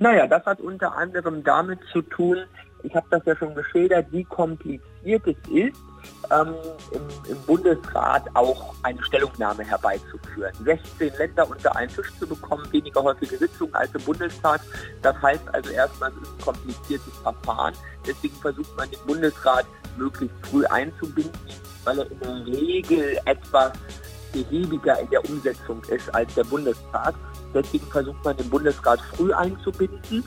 Naja, 0.00 0.26
das 0.26 0.44
hat 0.46 0.60
unter 0.60 0.96
anderem 0.96 1.42
damit 1.42 1.80
zu 1.92 2.02
tun, 2.02 2.38
ich 2.82 2.94
habe 2.94 3.06
das 3.10 3.24
ja 3.24 3.36
schon 3.36 3.54
geschildert, 3.54 4.06
wie 4.12 4.24
kompliziert 4.24 5.26
es 5.26 5.36
ist, 5.50 5.76
ähm, 6.30 6.54
im, 6.92 7.02
im, 7.28 7.42
Bundesrat 7.42 8.24
auch 8.34 8.74
eine 8.82 9.02
Stellungnahme 9.02 9.64
herbeizuführen. 9.64 10.52
16 10.64 11.12
Länder 11.18 11.48
unter 11.50 11.74
einen 11.74 11.90
Tisch 11.90 12.12
zu 12.18 12.26
bekommen, 12.26 12.70
weniger 12.72 13.02
häufige 13.02 13.36
Sitzungen 13.36 13.74
als 13.74 13.92
im 13.94 14.02
Bundestag. 14.02 14.60
Das 15.02 15.20
heißt 15.20 15.42
also 15.52 15.70
erstmal, 15.70 16.10
es 16.10 16.28
ist 16.28 16.34
ein 16.38 16.44
kompliziertes 16.44 17.16
Verfahren. 17.22 17.74
Deswegen 18.06 18.36
versucht 18.36 18.76
man 18.76 18.88
den 18.90 19.00
Bundesrat 19.06 19.66
möglichst 19.96 20.36
früh 20.46 20.64
einzubinden, 20.66 21.32
weil 21.84 21.98
er 21.98 22.10
in 22.10 22.20
der 22.20 22.46
Regel 22.46 23.18
etwas 23.24 23.72
behäbiger 24.32 24.98
in 25.00 25.10
der 25.10 25.24
Umsetzung 25.28 25.82
ist 25.84 26.14
als 26.14 26.34
der 26.34 26.44
Bundestag. 26.44 27.14
Deswegen 27.54 27.86
versucht 27.86 28.24
man 28.24 28.36
den 28.36 28.50
Bundesrat 28.50 29.00
früh 29.16 29.32
einzubinden 29.32 30.24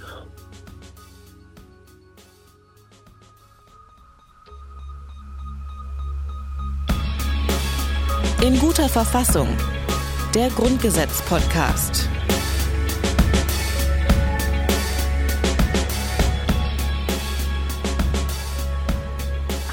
In 8.43 8.59
guter 8.59 8.89
Verfassung. 8.89 9.47
Der 10.33 10.49
Grundgesetz-Podcast. 10.49 12.09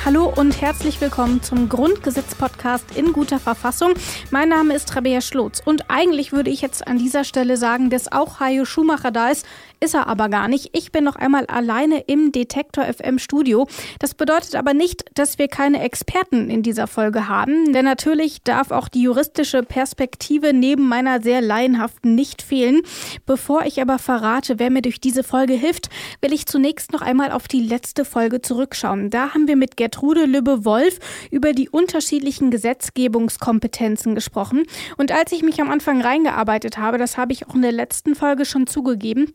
Hallo 0.09 0.33
und 0.35 0.63
herzlich 0.63 1.03
willkommen 1.03 1.43
zum 1.43 1.69
Grundgesetz-Podcast 1.69 2.97
in 2.97 3.13
guter 3.13 3.39
Verfassung. 3.39 3.93
Mein 4.31 4.49
Name 4.49 4.75
ist 4.75 4.97
Rabea 4.97 5.21
Schlotz 5.21 5.61
und 5.63 5.91
eigentlich 5.91 6.33
würde 6.33 6.49
ich 6.49 6.63
jetzt 6.63 6.89
an 6.89 6.97
dieser 6.97 7.25
Stelle 7.25 7.59
sagen, 7.59 7.91
dass 7.91 8.11
auch 8.11 8.41
Hajo 8.41 8.65
Schumacher 8.65 9.11
da 9.11 9.29
ist, 9.29 9.45
ist 9.81 9.95
er 9.95 10.07
aber 10.07 10.29
gar 10.29 10.49
nicht. 10.49 10.71
Ich 10.73 10.93
bin 10.93 11.05
noch 11.05 11.17
einmal 11.17 11.47
alleine 11.47 12.01
im 12.01 12.33
Detektor 12.33 12.85
FM 12.85 13.19
Studio. 13.19 13.67
Das 13.99 14.15
bedeutet 14.15 14.57
aber 14.57 14.75
nicht, 14.75 15.05
dass 15.15 15.39
wir 15.39 15.49
keine 15.49 15.83
Experten 15.83 16.51
in 16.51 16.63
dieser 16.63 16.87
Folge 16.87 17.29
haben, 17.29 17.73
denn 17.73 17.85
natürlich 17.85 18.43
darf 18.43 18.71
auch 18.71 18.89
die 18.89 19.03
juristische 19.03 19.63
Perspektive 19.63 20.53
neben 20.53 20.89
meiner 20.89 21.21
sehr 21.23 21.41
laienhaften 21.41 22.15
nicht 22.15 22.43
fehlen. 22.43 22.83
Bevor 23.27 23.65
ich 23.65 23.81
aber 23.81 23.99
verrate, 23.99 24.59
wer 24.59 24.71
mir 24.71 24.83
durch 24.83 25.01
diese 25.01 25.23
Folge 25.23 25.55
hilft, 25.55 25.91
will 26.21 26.33
ich 26.33 26.47
zunächst 26.47 26.93
noch 26.93 27.03
einmal 27.03 27.33
auf 27.33 27.49
die 27.49 27.61
letzte 27.61 28.05
Folge 28.05 28.43
zurückschauen. 28.43 29.11
Da 29.11 29.35
haben 29.35 29.49
wir 29.49 29.57
mit 29.57 29.77
Gertrude 29.77 30.25
Lübbe-Wolf 30.25 30.99
über 31.31 31.53
die 31.53 31.69
unterschiedlichen 31.69 32.51
Gesetzgebungskompetenzen 32.51 34.15
gesprochen. 34.15 34.65
Und 34.97 35.13
als 35.13 35.33
ich 35.33 35.43
mich 35.43 35.61
am 35.61 35.71
Anfang 35.71 36.01
reingearbeitet 36.01 36.79
habe, 36.79 36.99
das 36.99 37.17
habe 37.17 37.33
ich 37.33 37.47
auch 37.47 37.55
in 37.55 37.63
der 37.63 37.73
letzten 37.73 38.15
Folge 38.15 38.45
schon 38.45 38.67
zugegeben, 38.67 39.33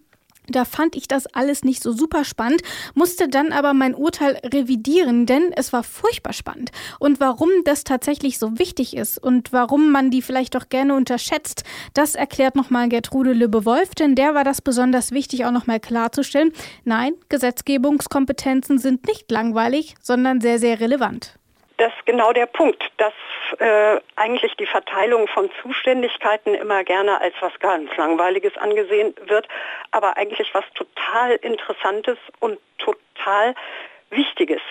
da 0.47 0.65
fand 0.65 0.95
ich 0.95 1.07
das 1.07 1.27
alles 1.27 1.63
nicht 1.63 1.81
so 1.81 1.91
super 1.91 2.25
spannend, 2.25 2.61
musste 2.93 3.29
dann 3.29 3.51
aber 3.51 3.73
mein 3.73 3.95
Urteil 3.95 4.39
revidieren, 4.43 5.25
denn 5.25 5.53
es 5.55 5.73
war 5.73 5.83
furchtbar 5.83 6.33
spannend. 6.33 6.71
Und 6.99 7.19
warum 7.19 7.49
das 7.65 7.83
tatsächlich 7.83 8.39
so 8.39 8.59
wichtig 8.59 8.95
ist 8.95 9.17
und 9.17 9.53
warum 9.53 9.91
man 9.91 10.11
die 10.11 10.21
vielleicht 10.21 10.55
auch 10.57 10.69
gerne 10.69 10.95
unterschätzt, 10.95 11.63
das 11.93 12.15
erklärt 12.15 12.55
nochmal 12.55 12.89
Gertrude 12.89 13.33
Lübbe-Wolf, 13.33 13.95
denn 13.95 14.15
der 14.15 14.35
war 14.35 14.43
das 14.43 14.61
besonders 14.61 15.11
wichtig 15.11 15.45
auch 15.45 15.51
nochmal 15.51 15.79
klarzustellen. 15.79 16.51
Nein, 16.83 17.13
Gesetzgebungskompetenzen 17.29 18.77
sind 18.77 19.07
nicht 19.07 19.31
langweilig, 19.31 19.95
sondern 20.01 20.41
sehr, 20.41 20.59
sehr 20.59 20.79
relevant. 20.79 21.37
Das 21.77 21.91
ist 21.97 22.05
genau 22.05 22.31
der 22.33 22.45
Punkt, 22.45 22.83
dass 22.97 23.13
äh, 23.59 23.99
eigentlich 24.15 24.55
die 24.55 24.65
Verteilung 24.65 25.27
von 25.27 25.49
Zuständigkeiten 25.61 26.53
immer 26.55 26.83
gerne 26.83 27.19
als 27.21 27.35
was 27.39 27.57
ganz 27.59 27.95
Langweiliges 27.97 28.55
angesehen 28.57 29.13
wird, 29.25 29.47
aber 29.91 30.17
eigentlich 30.17 30.53
was 30.53 30.65
total 30.75 31.35
Interessantes 31.35 32.17
und 32.39 32.59
total 32.77 33.55
Wichtiges 34.09 34.61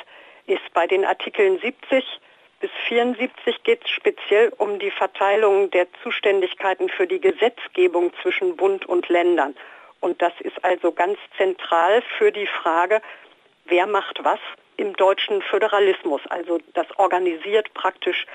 ist. 0.46 0.72
Bei 0.74 0.86
den 0.86 1.04
Artikeln 1.04 1.58
70 1.60 2.04
bis 2.60 2.70
74 2.86 3.62
geht 3.64 3.84
es 3.84 3.90
speziell 3.90 4.52
um 4.58 4.78
die 4.78 4.92
Verteilung 4.92 5.70
der 5.70 5.86
Zuständigkeiten 6.02 6.88
für 6.88 7.06
die 7.06 7.20
Gesetzgebung 7.20 8.12
zwischen 8.22 8.56
Bund 8.56 8.86
und 8.86 9.08
Ländern. 9.08 9.56
Und 10.00 10.22
das 10.22 10.32
ist 10.40 10.64
also 10.64 10.92
ganz 10.92 11.18
zentral 11.36 12.02
für 12.18 12.30
die 12.32 12.46
Frage, 12.46 13.02
wer 13.64 13.86
macht 13.86 14.24
was 14.24 14.38
im 14.76 14.94
deutschen 14.94 15.42
Föderalismus. 15.42 16.20
Also 16.28 16.58
das 16.74 16.86
organisiert 16.98 17.72
praktisch 17.74 18.26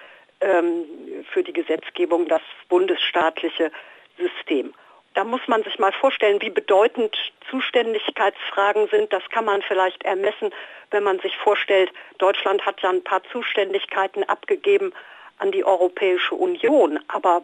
ähm, 0.41 0.85
für 1.31 1.43
die 1.43 1.53
Gesetzgebung 1.53 2.27
das 2.27 2.41
bundesstaatliche 2.69 3.71
System. 4.17 4.73
Da 5.13 5.23
muss 5.23 5.41
man 5.47 5.63
sich 5.63 5.79
mal 5.79 5.91
vorstellen, 5.93 6.41
wie 6.41 6.51
bedeutend 6.51 7.15
Zuständigkeitsfragen 7.49 8.87
sind. 8.89 9.11
Das 9.11 9.27
kann 9.29 9.45
man 9.45 9.63
vielleicht 9.63 10.03
ermessen, 10.03 10.51
wenn 10.91 11.03
man 11.03 11.19
sich 11.19 11.35
vorstellt, 11.37 11.91
Deutschland 12.19 12.65
hat 12.65 12.81
ja 12.81 12.89
ein 12.89 13.03
paar 13.03 13.23
Zuständigkeiten 13.31 14.23
abgegeben 14.25 14.93
an 15.39 15.51
die 15.51 15.65
Europäische 15.65 16.35
Union, 16.35 16.99
aber 17.07 17.43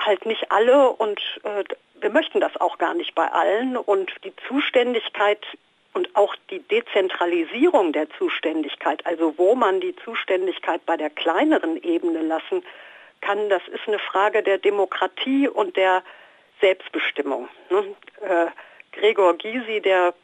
halt 0.00 0.26
nicht 0.26 0.50
alle 0.50 0.90
und 0.90 1.20
äh, 1.44 1.64
wir 2.00 2.10
möchten 2.10 2.40
das 2.40 2.56
auch 2.60 2.78
gar 2.78 2.94
nicht 2.94 3.14
bei 3.14 3.28
allen. 3.28 3.76
Und 3.76 4.12
die 4.24 4.32
Zuständigkeit 4.48 5.46
und 5.94 6.14
auch 6.14 6.34
die 6.50 6.60
Dezentralisierung 6.60 7.92
der 7.92 8.08
Zuständigkeit, 8.10 9.04
also 9.06 9.34
wo 9.36 9.54
man 9.54 9.80
die 9.80 9.94
Zuständigkeit 9.96 10.84
bei 10.86 10.96
der 10.96 11.10
kleineren 11.10 11.82
Ebene 11.82 12.22
lassen 12.22 12.64
kann, 13.20 13.48
das 13.48 13.62
ist 13.68 13.86
eine 13.86 13.98
Frage 13.98 14.42
der 14.42 14.58
Demokratie 14.58 15.48
und 15.48 15.76
der 15.76 16.02
Selbstbestimmung. 16.60 17.48
Ne? 17.70 17.94
Äh, 18.20 18.46
Gregor 18.92 19.36
Gysi, 19.36 19.80
der 19.80 20.14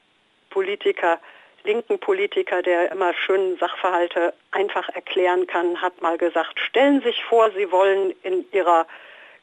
Politiker, 0.50 1.18
linken 1.64 1.98
Politiker, 1.98 2.62
der 2.62 2.90
immer 2.92 3.12
schön 3.14 3.56
Sachverhalte 3.58 4.34
einfach 4.52 4.88
erklären 4.90 5.46
kann, 5.46 5.80
hat 5.80 6.00
mal 6.00 6.18
gesagt, 6.18 6.58
stellen 6.60 7.00
Sie 7.00 7.08
sich 7.08 7.24
vor, 7.24 7.50
Sie 7.50 7.70
wollen 7.70 8.14
in 8.22 8.44
Ihrer 8.52 8.86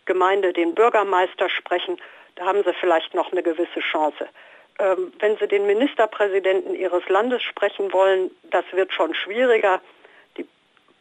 Gemeinde 0.06 0.54
den 0.54 0.76
Bürgermeister 0.76 1.50
sprechen, 1.50 1.98
da 2.36 2.46
haben 2.46 2.64
Sie 2.64 2.74
vielleicht 2.74 3.14
noch 3.14 3.32
eine 3.32 3.44
gewisse 3.44 3.80
Chance. 3.80 4.28
Ähm, 4.78 5.14
wenn 5.20 5.38
Sie 5.38 5.48
den 5.48 5.66
Ministerpräsidenten 5.68 6.76
Ihres 6.76 7.08
Landes 7.08 7.42
sprechen 7.44 7.94
wollen, 7.94 8.32
das 8.52 8.66
wird 8.74 8.92
schon 8.92 9.14
schwieriger. 9.14 9.82
Die 10.38 10.46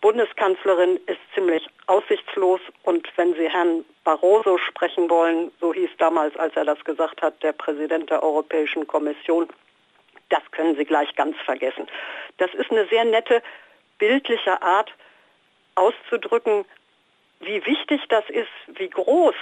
Bundeskanzlerin 0.01 1.01
ist 1.07 1.19
ziemlich 1.35 1.67
aussichtslos 1.87 2.61
und 2.85 3.09
wenn 3.17 3.35
Sie 3.35 3.49
Herrn 3.49 3.85
Barroso 4.05 4.59
sprechen 4.59 5.11
wollen, 5.11 5.51
so 5.61 5.75
hieß 5.75 5.91
damals, 5.99 6.37
als 6.37 6.55
er 6.55 6.65
das 6.65 6.85
gesagt 6.85 7.21
hat, 7.21 7.43
der 7.43 7.53
Präsident 7.53 8.11
der 8.11 8.23
Europäischen 8.23 8.87
Kommission, 8.87 9.49
das 10.29 10.43
können 10.53 10.77
Sie 10.77 10.85
gleich 10.85 11.13
ganz 11.17 11.37
vergessen. 11.45 11.89
Das 12.39 12.55
ist 12.55 12.71
eine 12.71 12.87
sehr 12.87 13.05
nette, 13.05 13.43
bildliche 13.99 14.63
Art 14.63 14.93
auszudrücken, 15.75 16.65
wie 17.41 17.65
wichtig 17.67 18.03
das 18.09 18.29
ist, 18.31 18.49
wie 18.69 18.89
groß 18.89 19.35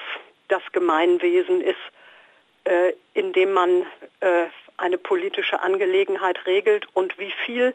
das 0.49 0.63
Gemeinwesen 0.73 1.61
ist 1.61 1.77
äh, 2.65 2.93
indem 3.15 3.53
man 3.53 3.83
äh, 4.21 4.47
eine 4.77 4.99
politische 4.99 5.61
Angelegenheit 5.61 6.47
regelt 6.47 6.87
und 6.95 7.19
wie 7.19 7.33
viel 7.45 7.75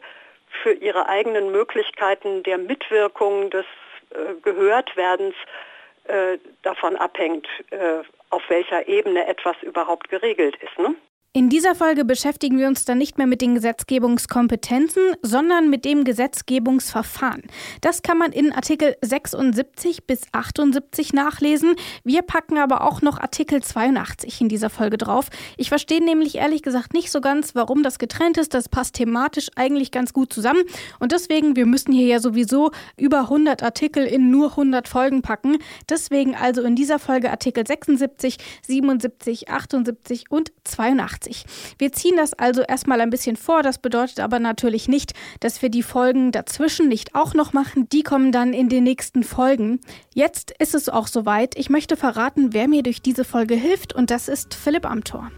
für 0.62 0.72
ihre 0.72 1.08
eigenen 1.08 1.52
Möglichkeiten 1.52 2.42
der 2.42 2.58
Mitwirkung, 2.58 3.50
des 3.50 3.66
äh, 4.10 4.34
Gehörtwerdens 4.42 5.34
äh, 6.04 6.38
davon 6.62 6.96
abhängt, 6.96 7.46
äh, 7.70 8.02
auf 8.30 8.42
welcher 8.48 8.88
Ebene 8.88 9.26
etwas 9.26 9.56
überhaupt 9.62 10.08
geregelt 10.08 10.56
ist. 10.56 10.78
Ne? 10.78 10.94
In 11.34 11.50
dieser 11.50 11.74
Folge 11.74 12.06
beschäftigen 12.06 12.58
wir 12.58 12.68
uns 12.68 12.86
dann 12.86 12.96
nicht 12.96 13.18
mehr 13.18 13.26
mit 13.26 13.42
den 13.42 13.54
Gesetzgebungskompetenzen, 13.54 15.02
sondern 15.20 15.68
mit 15.68 15.84
dem 15.84 16.04
Gesetzgebungsverfahren. 16.04 17.42
Das 17.82 18.00
kann 18.00 18.16
man 18.16 18.32
in 18.32 18.50
Artikel 18.50 18.96
76 19.02 20.06
bis 20.06 20.22
78 20.32 21.12
nachlesen. 21.12 21.74
Wir 22.02 22.22
packen 22.22 22.56
aber 22.56 22.80
auch 22.80 23.02
noch 23.02 23.20
Artikel 23.20 23.62
82 23.62 24.40
in 24.40 24.48
dieser 24.48 24.70
Folge 24.70 24.96
drauf. 24.96 25.28
Ich 25.58 25.68
verstehe 25.68 26.02
nämlich 26.02 26.36
ehrlich 26.36 26.62
gesagt 26.62 26.94
nicht 26.94 27.10
so 27.10 27.20
ganz, 27.20 27.54
warum 27.54 27.82
das 27.82 27.98
getrennt 27.98 28.38
ist. 28.38 28.54
Das 28.54 28.70
passt 28.70 28.94
thematisch 28.94 29.48
eigentlich 29.54 29.90
ganz 29.90 30.14
gut 30.14 30.32
zusammen. 30.32 30.62
Und 30.98 31.12
deswegen, 31.12 31.56
wir 31.56 31.66
müssen 31.66 31.92
hier 31.92 32.06
ja 32.06 32.20
sowieso 32.20 32.70
über 32.96 33.20
100 33.20 33.62
Artikel 33.62 34.06
in 34.06 34.30
nur 34.30 34.52
100 34.52 34.88
Folgen 34.88 35.20
packen. 35.20 35.58
Deswegen 35.90 36.34
also 36.34 36.62
in 36.62 36.74
dieser 36.74 36.98
Folge 36.98 37.30
Artikel 37.30 37.66
76, 37.66 38.38
77, 38.62 39.50
78 39.50 40.30
und 40.30 40.52
82. 40.64 41.17
Wir 41.78 41.92
ziehen 41.92 42.16
das 42.16 42.34
also 42.34 42.62
erstmal 42.62 43.00
ein 43.00 43.10
bisschen 43.10 43.36
vor. 43.36 43.62
Das 43.62 43.78
bedeutet 43.78 44.20
aber 44.20 44.38
natürlich 44.38 44.88
nicht, 44.88 45.14
dass 45.40 45.62
wir 45.62 45.68
die 45.68 45.82
Folgen 45.82 46.32
dazwischen 46.32 46.88
nicht 46.88 47.14
auch 47.14 47.34
noch 47.34 47.52
machen. 47.52 47.88
Die 47.88 48.02
kommen 48.02 48.32
dann 48.32 48.52
in 48.52 48.68
den 48.68 48.84
nächsten 48.84 49.24
Folgen. 49.24 49.80
Jetzt 50.14 50.52
ist 50.58 50.74
es 50.74 50.88
auch 50.88 51.06
soweit. 51.06 51.56
Ich 51.58 51.70
möchte 51.70 51.96
verraten, 51.96 52.52
wer 52.52 52.68
mir 52.68 52.82
durch 52.82 53.02
diese 53.02 53.24
Folge 53.24 53.54
hilft 53.54 53.94
und 53.94 54.10
das 54.10 54.28
ist 54.28 54.54
Philipp 54.54 54.86
Amthor. 54.86 55.30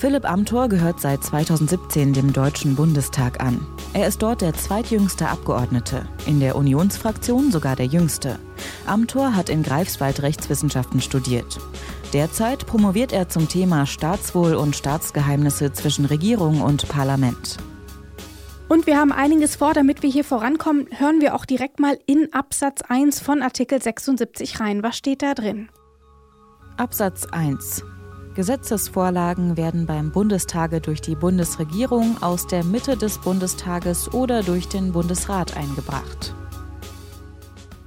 Philipp 0.00 0.24
Amthor 0.24 0.70
gehört 0.70 0.98
seit 0.98 1.22
2017 1.22 2.14
dem 2.14 2.32
Deutschen 2.32 2.74
Bundestag 2.74 3.38
an. 3.42 3.66
Er 3.92 4.08
ist 4.08 4.22
dort 4.22 4.40
der 4.40 4.54
zweitjüngste 4.54 5.28
Abgeordnete, 5.28 6.08
in 6.26 6.40
der 6.40 6.56
Unionsfraktion 6.56 7.52
sogar 7.52 7.76
der 7.76 7.84
jüngste. 7.84 8.38
Amthor 8.86 9.36
hat 9.36 9.50
in 9.50 9.62
Greifswald 9.62 10.22
Rechtswissenschaften 10.22 11.02
studiert. 11.02 11.58
Derzeit 12.12 12.66
promoviert 12.66 13.12
er 13.12 13.28
zum 13.28 13.48
Thema 13.48 13.86
Staatswohl 13.86 14.54
und 14.54 14.74
Staatsgeheimnisse 14.74 15.72
zwischen 15.72 16.06
Regierung 16.06 16.60
und 16.60 16.88
Parlament. 16.88 17.58
Und 18.68 18.86
wir 18.86 18.98
haben 18.98 19.12
einiges 19.12 19.56
vor, 19.56 19.74
damit 19.74 20.02
wir 20.02 20.10
hier 20.10 20.24
vorankommen, 20.24 20.88
hören 20.96 21.20
wir 21.20 21.34
auch 21.34 21.44
direkt 21.44 21.78
mal 21.78 21.98
in 22.06 22.32
Absatz 22.32 22.82
1 22.82 23.20
von 23.20 23.42
Artikel 23.42 23.80
76 23.80 24.58
rein. 24.58 24.82
Was 24.82 24.96
steht 24.96 25.22
da 25.22 25.34
drin? 25.34 25.68
Absatz 26.76 27.26
1. 27.26 27.84
Gesetzesvorlagen 28.34 29.56
werden 29.56 29.86
beim 29.86 30.12
Bundestage 30.12 30.80
durch 30.80 31.00
die 31.00 31.16
Bundesregierung 31.16 32.22
aus 32.22 32.46
der 32.46 32.64
Mitte 32.64 32.96
des 32.96 33.18
Bundestages 33.18 34.12
oder 34.12 34.42
durch 34.42 34.68
den 34.68 34.92
Bundesrat 34.92 35.56
eingebracht. 35.56 36.34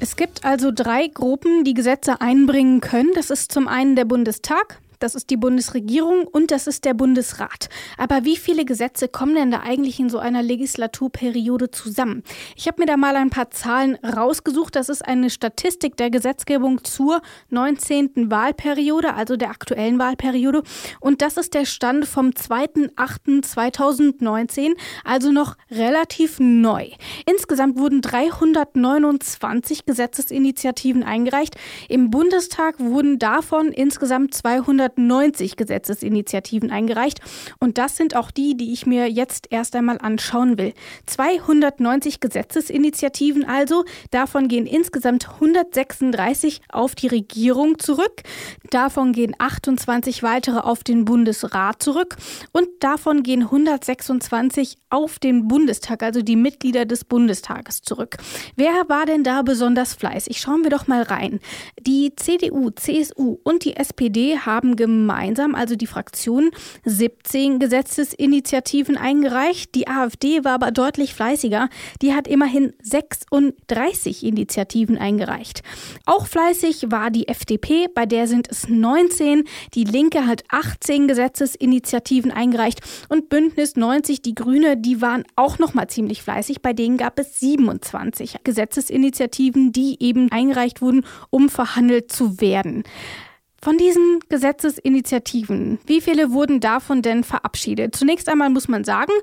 Es 0.04 0.18
gibt 0.18 0.44
also 0.44 0.70
drei 0.74 1.08
Gruppen, 1.08 1.64
die 1.64 1.74
Gesetze 1.74 2.20
einbringen 2.20 2.82
können. 2.82 3.12
Das 3.16 3.30
ist 3.30 3.54
zum 3.54 3.70
einen 3.70 3.96
der 3.96 4.04
Bundestag, 4.04 4.82
das 5.04 5.14
ist 5.16 5.30
die 5.30 5.38
Bundesregierung 5.38 6.26
und 6.26 6.52
das 6.52 6.66
ist 6.66 6.86
der 6.86 6.94
Bundesrat. 6.94 7.68
Aber 7.98 8.24
wie 8.24 8.38
viele 8.38 8.64
Gesetze 8.64 9.10
kommen 9.10 9.36
denn 9.36 9.52
da 9.52 9.60
eigentlich 9.60 10.00
in 10.00 10.10
so 10.10 10.18
einer 10.18 10.42
Legislaturperiode 10.42 11.72
zusammen? 11.72 12.24
Ich 12.56 12.68
habe 12.68 12.82
mir 12.82 12.86
da 12.86 12.96
mal 12.96 13.18
ein 13.18 13.30
paar 13.30 13.52
Zahlen 13.52 13.98
rausgesucht. 13.98 14.78
Das 14.78 14.88
ist 14.88 15.06
eine 15.06 15.30
Statistik 15.30 15.98
der 15.98 16.10
Gesetzgebung 16.10 16.86
zur 16.86 17.22
19. 17.50 18.32
Wahlperiode, 18.32 19.14
also 19.14 19.36
der 19.36 19.50
aktuellen 19.50 20.00
Wahlperiode. 20.00 20.64
Und 21.02 21.22
das 21.22 21.36
ist 21.36 21.54
der 21.54 21.66
Stand 21.66 22.06
vom 22.06 22.30
2.8.2019, 22.30 24.72
also 25.04 25.34
noch 25.34 25.58
relativ 25.70 26.40
neu. 26.40 26.88
Insgesamt 27.26 27.78
wurden 27.78 28.02
329 28.02 29.86
Gesetzesinitiativen 29.86 31.04
eingereicht. 31.04 31.58
Im 31.90 32.10
Bundestag 32.10 32.80
wurden 32.80 33.20
davon 33.20 33.74
insgesamt 33.74 34.34
200 34.34 34.93
190 34.98 35.56
Gesetzesinitiativen 35.56 36.72
eingereicht. 36.72 37.20
Und 37.60 37.78
das 37.78 37.98
sind 37.98 38.16
auch 38.16 38.32
die, 38.32 38.56
die 38.56 38.74
ich 38.74 38.86
mir 38.86 39.10
jetzt 39.10 39.48
erst 39.52 39.76
einmal 39.76 39.98
anschauen 40.00 40.58
will. 40.58 40.74
290 41.06 42.20
Gesetzesinitiativen 42.20 43.46
also. 43.46 43.86
Davon 44.12 44.48
gehen 44.48 44.66
insgesamt 44.66 45.30
136 45.30 46.62
auf 46.70 46.96
die 46.96 47.08
Regierung 47.08 47.80
zurück. 47.80 48.22
Davon 48.70 49.14
gehen 49.14 49.36
28 49.38 50.24
weitere 50.24 50.60
auf 50.60 50.84
den 50.84 51.06
Bundesrat 51.06 51.82
zurück. 51.82 52.16
Und 52.52 52.68
davon 52.80 53.24
gehen 53.24 53.44
126 53.44 54.78
auf 54.90 55.20
den 55.20 55.48
Bundestag, 55.48 56.04
also 56.04 56.22
die 56.22 56.36
Mitglieder 56.36 56.86
des 56.86 57.04
Bundestages 57.06 57.82
zurück. 57.82 58.18
Wer 58.56 58.74
war 58.88 59.06
denn 59.06 59.24
da 59.24 59.42
besonders 59.42 59.94
fleißig? 59.94 60.40
Schauen 60.40 60.64
wir 60.64 60.70
doch 60.70 60.88
mal 60.88 61.02
rein. 61.04 61.40
Die 61.80 62.14
CDU, 62.16 62.70
CSU 62.72 63.40
und 63.44 63.66
die 63.66 63.76
SPD 63.76 64.38
haben 64.38 64.73
gemeinsam, 64.76 65.56
also 65.56 65.76
die 65.76 65.88
Fraktionen, 65.88 66.52
17 66.86 67.60
Gesetzesinitiativen 67.60 68.98
eingereicht. 68.98 69.76
Die 69.76 69.88
AfD 69.88 70.44
war 70.44 70.54
aber 70.54 70.72
deutlich 70.72 71.14
fleißiger. 71.14 71.70
Die 72.02 72.14
hat 72.14 72.28
immerhin 72.28 72.74
36 72.82 74.24
Initiativen 74.24 74.98
eingereicht. 74.98 75.62
Auch 76.06 76.28
fleißig 76.28 76.92
war 76.92 77.12
die 77.12 77.28
FDP, 77.28 77.88
bei 77.94 78.06
der 78.06 78.28
sind 78.28 78.50
es 78.50 78.68
19. 78.68 79.44
Die 79.74 79.84
Linke 79.84 80.26
hat 80.28 80.44
18 80.50 81.08
Gesetzesinitiativen 81.08 82.32
eingereicht 82.32 82.82
und 83.10 83.30
Bündnis 83.30 83.76
90, 83.76 84.22
die 84.22 84.36
Grüne, 84.36 84.78
die 84.78 85.02
waren 85.02 85.24
auch 85.36 85.60
noch 85.60 85.74
mal 85.74 85.88
ziemlich 85.88 86.22
fleißig. 86.22 86.62
Bei 86.62 86.74
denen 86.74 86.98
gab 86.98 87.20
es 87.20 87.40
27 87.40 88.38
Gesetzesinitiativen, 88.44 89.72
die 89.72 89.98
eben 90.00 90.32
eingereicht 90.32 90.82
wurden, 90.82 91.06
um 91.30 91.50
verhandelt 91.50 92.12
zu 92.12 92.40
werden. 92.42 92.84
Von 93.64 93.78
diesen 93.78 94.20
Gesetzesinitiativen, 94.28 95.80
wie 95.86 96.02
viele 96.02 96.34
wurden 96.34 96.60
davon 96.60 97.02
denn 97.02 97.24
verabschiedet? 97.24 97.96
Zunächst 97.96 98.28
einmal 98.28 98.50
muss 98.50 98.68
man 98.68 98.84
sagen, 98.84 99.14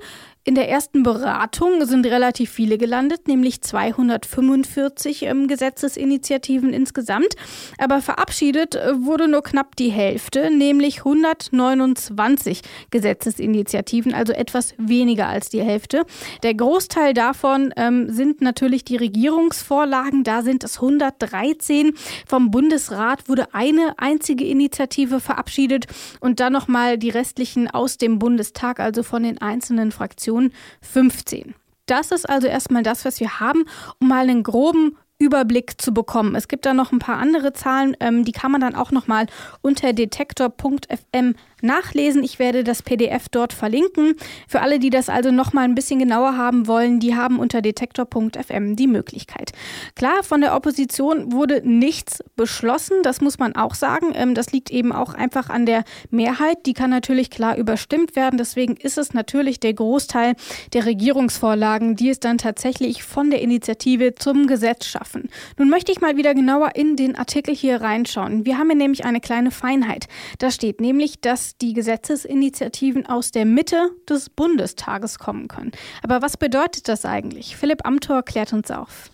in 0.42 0.54
der 0.54 0.70
ersten 0.70 1.02
Beratung 1.02 1.84
sind 1.84 2.06
relativ 2.06 2.50
viele 2.50 2.78
gelandet, 2.78 3.28
nämlich 3.28 3.60
245 3.60 5.24
ähm, 5.24 5.48
Gesetzesinitiativen 5.48 6.72
insgesamt. 6.72 7.36
Aber 7.76 8.00
verabschiedet 8.00 8.74
äh, 8.74 9.04
wurde 9.04 9.28
nur 9.28 9.42
knapp 9.42 9.76
die 9.76 9.90
Hälfte, 9.90 10.50
nämlich 10.50 11.00
129 11.00 12.62
Gesetzesinitiativen, 12.90 14.14
also 14.14 14.32
etwas 14.32 14.72
weniger 14.78 15.28
als 15.28 15.50
die 15.50 15.60
Hälfte. 15.60 16.06
Der 16.42 16.54
Großteil 16.54 17.12
davon 17.12 17.74
ähm, 17.76 18.10
sind 18.10 18.40
natürlich 18.40 18.82
die 18.86 18.96
Regierungsvorlagen. 18.96 20.24
Da 20.24 20.40
sind 20.40 20.64
es 20.64 20.76
113. 20.76 21.92
Vom 22.26 22.50
Bundesrat 22.50 23.28
wurde 23.28 23.52
eine 23.52 23.92
einzige 23.98 24.46
Initiative 24.46 25.20
verabschiedet 25.20 25.84
und 26.20 26.40
dann 26.40 26.54
nochmal 26.54 26.96
die 26.96 27.10
restlichen 27.10 27.68
aus 27.68 27.98
dem 27.98 28.18
Bundestag, 28.18 28.80
also 28.80 29.02
von 29.02 29.22
den 29.22 29.38
einzelnen 29.42 29.92
Fraktionen. 29.92 30.29
Generation 30.30 30.52
15. 30.80 31.54
Das 31.86 32.12
ist 32.12 32.28
also 32.28 32.46
erstmal 32.46 32.82
das, 32.82 33.04
was 33.04 33.18
wir 33.20 33.40
haben, 33.40 33.64
um 34.00 34.08
mal 34.08 34.28
einen 34.28 34.42
groben 34.42 34.96
Überblick 35.20 35.80
zu 35.80 35.92
bekommen. 35.92 36.34
Es 36.34 36.48
gibt 36.48 36.64
da 36.64 36.72
noch 36.72 36.92
ein 36.92 36.98
paar 36.98 37.18
andere 37.18 37.52
Zahlen, 37.52 37.94
ähm, 38.00 38.24
die 38.24 38.32
kann 38.32 38.50
man 38.50 38.62
dann 38.62 38.74
auch 38.74 38.90
nochmal 38.90 39.26
unter 39.60 39.92
detektor.fm 39.92 41.34
nachlesen. 41.62 42.24
Ich 42.24 42.38
werde 42.38 42.64
das 42.64 42.82
PDF 42.82 43.28
dort 43.28 43.52
verlinken. 43.52 44.14
Für 44.48 44.62
alle, 44.62 44.78
die 44.78 44.88
das 44.88 45.08
also 45.08 45.30
noch 45.30 45.52
mal 45.52 45.64
ein 45.64 45.74
bisschen 45.74 45.98
genauer 45.98 46.36
haben 46.36 46.66
wollen, 46.66 47.00
die 47.00 47.14
haben 47.14 47.38
unter 47.38 47.60
detektor.fm 47.60 48.76
die 48.76 48.86
Möglichkeit. 48.86 49.52
Klar, 49.94 50.22
von 50.22 50.40
der 50.40 50.56
Opposition 50.56 51.32
wurde 51.32 51.60
nichts 51.68 52.24
beschlossen, 52.36 53.02
das 53.02 53.20
muss 53.20 53.38
man 53.38 53.56
auch 53.56 53.74
sagen. 53.74 54.12
Ähm, 54.14 54.34
das 54.34 54.52
liegt 54.52 54.70
eben 54.70 54.92
auch 54.92 55.14
einfach 55.14 55.50
an 55.50 55.66
der 55.66 55.84
Mehrheit. 56.10 56.64
Die 56.66 56.72
kann 56.72 56.90
natürlich 56.90 57.30
klar 57.30 57.56
überstimmt 57.56 58.16
werden. 58.16 58.38
Deswegen 58.38 58.76
ist 58.76 58.96
es 58.96 59.12
natürlich 59.12 59.60
der 59.60 59.74
Großteil 59.74 60.34
der 60.72 60.86
Regierungsvorlagen, 60.86 61.96
die 61.96 62.10
es 62.10 62.20
dann 62.20 62.38
tatsächlich 62.38 63.02
von 63.02 63.30
der 63.30 63.42
Initiative 63.42 64.14
zum 64.14 64.46
Gesetz 64.46 64.86
schaffen. 65.10 65.28
Nun 65.58 65.68
möchte 65.68 65.92
ich 65.92 66.00
mal 66.00 66.16
wieder 66.16 66.34
genauer 66.34 66.72
in 66.74 66.96
den 66.96 67.16
Artikel 67.16 67.54
hier 67.54 67.80
reinschauen. 67.80 68.44
Wir 68.44 68.58
haben 68.58 68.68
hier 68.68 68.76
nämlich 68.76 69.04
eine 69.04 69.20
kleine 69.20 69.50
Feinheit. 69.50 70.06
Da 70.38 70.50
steht 70.50 70.80
nämlich, 70.80 71.20
dass 71.20 71.56
die 71.56 71.72
Gesetzesinitiativen 71.72 73.06
aus 73.06 73.30
der 73.30 73.44
Mitte 73.44 73.90
des 74.08 74.30
Bundestages 74.30 75.18
kommen 75.18 75.48
können. 75.48 75.72
Aber 76.02 76.22
was 76.22 76.36
bedeutet 76.36 76.88
das 76.88 77.04
eigentlich? 77.04 77.56
Philipp 77.56 77.86
Amthor 77.86 78.22
klärt 78.22 78.52
uns 78.52 78.70
auf. 78.70 79.10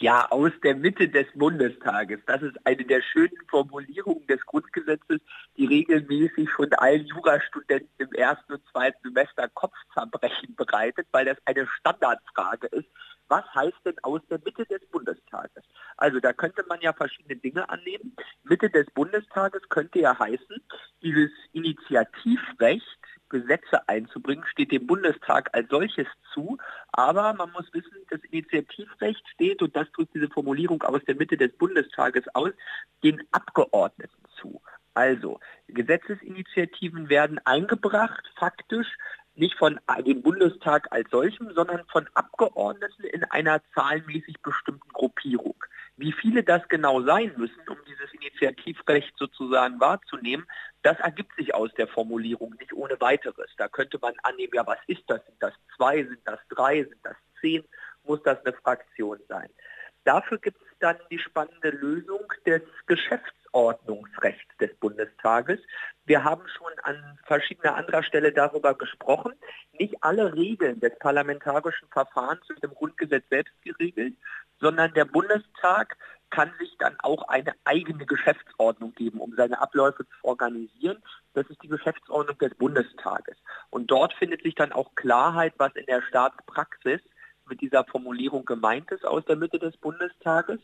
Ja, 0.00 0.30
aus 0.30 0.52
der 0.62 0.76
Mitte 0.76 1.08
des 1.08 1.26
Bundestages. 1.34 2.20
Das 2.26 2.40
ist 2.40 2.54
eine 2.64 2.84
der 2.84 3.02
schönen 3.02 3.36
Formulierungen 3.50 4.24
des 4.28 4.40
Grundgesetzes, 4.46 5.18
die 5.56 5.66
regelmäßig 5.66 6.48
von 6.50 6.72
allen 6.74 7.04
Jurastudenten 7.04 7.90
im 7.98 8.12
ersten 8.12 8.52
und 8.52 8.62
zweiten 8.70 8.96
Semester 9.02 9.48
Kopfzerbrechen 9.48 10.54
bereitet, 10.54 11.08
weil 11.10 11.24
das 11.24 11.38
eine 11.46 11.66
Standardfrage 11.80 12.68
ist. 12.68 12.88
Was 13.28 13.44
heißt 13.54 13.78
denn 13.84 13.96
aus 14.02 14.20
der 14.30 14.40
Mitte 14.44 14.64
des 14.64 14.84
Bundestages? 14.86 15.62
Also 15.96 16.18
da 16.18 16.32
könnte 16.32 16.64
man 16.68 16.80
ja 16.80 16.92
verschiedene 16.92 17.36
Dinge 17.36 17.68
annehmen. 17.68 18.16
Mitte 18.42 18.70
des 18.70 18.86
Bundestages 18.90 19.62
könnte 19.68 20.00
ja 20.00 20.18
heißen, 20.18 20.62
dieses 21.02 21.30
Initiativrecht, 21.52 22.98
Gesetze 23.28 23.86
einzubringen, 23.86 24.44
steht 24.46 24.72
dem 24.72 24.86
Bundestag 24.86 25.50
als 25.52 25.68
solches 25.68 26.06
zu. 26.32 26.56
Aber 26.92 27.34
man 27.34 27.52
muss 27.52 27.72
wissen, 27.74 27.92
das 28.08 28.20
Initiativrecht 28.30 29.28
steht, 29.34 29.60
und 29.60 29.76
das 29.76 29.90
drückt 29.92 30.14
diese 30.14 30.28
Formulierung 30.28 30.82
aus 30.82 31.04
der 31.06 31.16
Mitte 31.16 31.36
des 31.36 31.52
Bundestages 31.52 32.24
aus, 32.34 32.52
den 33.02 33.22
Abgeordneten 33.32 34.22
zu. 34.40 34.62
Also, 34.94 35.38
Gesetzesinitiativen 35.68 37.08
werden 37.08 37.38
eingebracht, 37.44 38.24
faktisch, 38.36 38.88
nicht 39.38 39.56
von 39.56 39.78
dem 40.06 40.22
Bundestag 40.22 40.88
als 40.90 41.08
solchem, 41.10 41.52
sondern 41.54 41.84
von 41.86 42.08
Abgeordneten 42.14 43.04
in 43.04 43.24
einer 43.24 43.60
zahlenmäßig 43.74 44.40
bestimmten 44.42 44.88
Gruppierung. 44.92 45.54
Wie 45.96 46.12
viele 46.12 46.42
das 46.42 46.66
genau 46.68 47.02
sein 47.02 47.32
müssen, 47.36 47.68
um 47.68 47.76
dieses 47.86 48.12
Initiativrecht 48.14 49.14
sozusagen 49.16 49.80
wahrzunehmen, 49.80 50.46
das 50.82 50.98
ergibt 51.00 51.34
sich 51.36 51.54
aus 51.54 51.70
der 51.74 51.88
Formulierung 51.88 52.54
nicht 52.60 52.72
ohne 52.72 53.00
weiteres. 53.00 53.50
Da 53.56 53.68
könnte 53.68 53.98
man 54.00 54.14
annehmen, 54.22 54.52
ja, 54.54 54.66
was 54.66 54.78
ist 54.86 55.02
das? 55.06 55.24
Sind 55.26 55.42
das 55.42 55.54
zwei, 55.76 56.04
sind 56.04 56.20
das 56.24 56.40
drei, 56.50 56.84
sind 56.84 57.00
das 57.02 57.16
zehn? 57.40 57.64
Muss 58.04 58.22
das 58.22 58.44
eine 58.44 58.54
Fraktion 58.54 59.18
sein? 59.28 59.48
Dafür 60.04 60.38
gibt 60.38 60.62
es 60.62 60.78
dann 60.78 60.96
die 61.10 61.18
spannende 61.18 61.70
Lösung 61.70 62.32
des 62.46 62.62
Geschäftsordnungsrechts 62.86 64.56
des 64.58 64.74
Bundestages. 64.76 65.60
Wir 66.08 66.24
haben 66.24 66.48
schon 66.48 66.72
an 66.84 67.18
verschiedener 67.26 67.74
anderer 67.74 68.02
Stelle 68.02 68.32
darüber 68.32 68.72
gesprochen. 68.72 69.34
Nicht 69.78 69.94
alle 70.00 70.32
Regeln 70.34 70.80
des 70.80 70.98
parlamentarischen 70.98 71.86
Verfahrens 71.90 72.46
sind 72.46 72.64
im 72.64 72.72
Grundgesetz 72.74 73.28
selbst 73.28 73.52
geregelt, 73.62 74.14
sondern 74.58 74.94
der 74.94 75.04
Bundestag 75.04 75.98
kann 76.30 76.50
sich 76.58 76.74
dann 76.78 76.96
auch 77.00 77.28
eine 77.28 77.52
eigene 77.64 78.06
Geschäftsordnung 78.06 78.94
geben, 78.94 79.20
um 79.20 79.34
seine 79.36 79.60
Abläufe 79.60 80.06
zu 80.06 80.16
organisieren. 80.22 80.96
Das 81.34 81.46
ist 81.50 81.62
die 81.62 81.68
Geschäftsordnung 81.68 82.38
des 82.38 82.54
Bundestages. 82.54 83.36
Und 83.68 83.90
dort 83.90 84.14
findet 84.14 84.42
sich 84.42 84.54
dann 84.54 84.72
auch 84.72 84.94
Klarheit, 84.94 85.52
was 85.58 85.76
in 85.76 85.84
der 85.84 86.00
Staatspraxis 86.00 87.02
mit 87.48 87.60
dieser 87.60 87.84
Formulierung 87.84 88.44
gemeint 88.44 88.90
ist 88.90 89.04
aus 89.04 89.24
der 89.24 89.36
Mitte 89.36 89.58
des 89.58 89.76
Bundestages. 89.76 90.60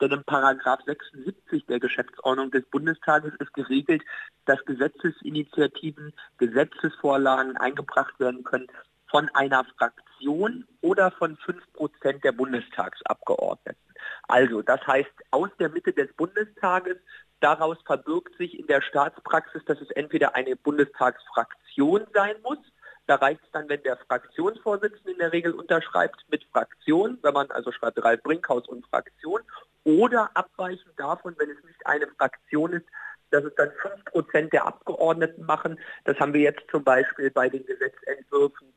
Denn 0.00 0.12
im 0.12 0.24
Paragraph 0.24 0.80
76 0.86 1.66
der 1.66 1.80
Geschäftsordnung 1.80 2.50
des 2.50 2.64
Bundestages 2.66 3.34
ist 3.38 3.52
geregelt, 3.54 4.02
dass 4.44 4.64
Gesetzesinitiativen, 4.64 6.12
Gesetzesvorlagen 6.38 7.56
eingebracht 7.56 8.18
werden 8.20 8.44
können 8.44 8.68
von 9.10 9.28
einer 9.34 9.64
Fraktion 9.64 10.66
oder 10.80 11.10
von 11.10 11.36
fünf 11.36 11.62
Prozent 11.72 12.24
der 12.24 12.32
Bundestagsabgeordneten. 12.32 13.80
Also, 14.28 14.62
das 14.62 14.86
heißt, 14.86 15.10
aus 15.30 15.50
der 15.58 15.70
Mitte 15.70 15.92
des 15.92 16.12
Bundestages, 16.14 16.96
daraus 17.40 17.78
verbirgt 17.84 18.36
sich 18.36 18.58
in 18.58 18.66
der 18.66 18.82
Staatspraxis, 18.82 19.64
dass 19.64 19.80
es 19.80 19.90
entweder 19.90 20.34
eine 20.34 20.56
Bundestagsfraktion 20.56 22.06
sein 22.12 22.36
muss, 22.42 22.58
da 23.08 23.14
reicht 23.14 23.42
es 23.42 23.50
dann, 23.52 23.68
wenn 23.70 23.82
der 23.82 23.96
Fraktionsvorsitzende 23.96 25.12
in 25.12 25.18
der 25.18 25.32
Regel 25.32 25.52
unterschreibt 25.52 26.24
mit 26.30 26.44
Fraktion, 26.52 27.18
wenn 27.22 27.32
man 27.32 27.50
also 27.50 27.72
schreibt 27.72 28.02
Ralf 28.04 28.22
Brinkhaus 28.22 28.68
und 28.68 28.86
Fraktion, 28.86 29.40
oder 29.84 30.30
abweichend 30.34 30.92
davon, 30.98 31.34
wenn 31.38 31.50
es 31.50 31.64
nicht 31.64 31.86
eine 31.86 32.06
Fraktion 32.18 32.74
ist, 32.74 32.86
dass 33.30 33.44
es 33.44 33.54
dann 33.54 33.70
5% 34.12 34.50
der 34.50 34.66
Abgeordneten 34.66 35.46
machen. 35.46 35.80
Das 36.04 36.18
haben 36.20 36.34
wir 36.34 36.42
jetzt 36.42 36.62
zum 36.70 36.84
Beispiel 36.84 37.30
bei 37.30 37.48
den 37.48 37.64
Gesetzentwürfen 37.64 38.74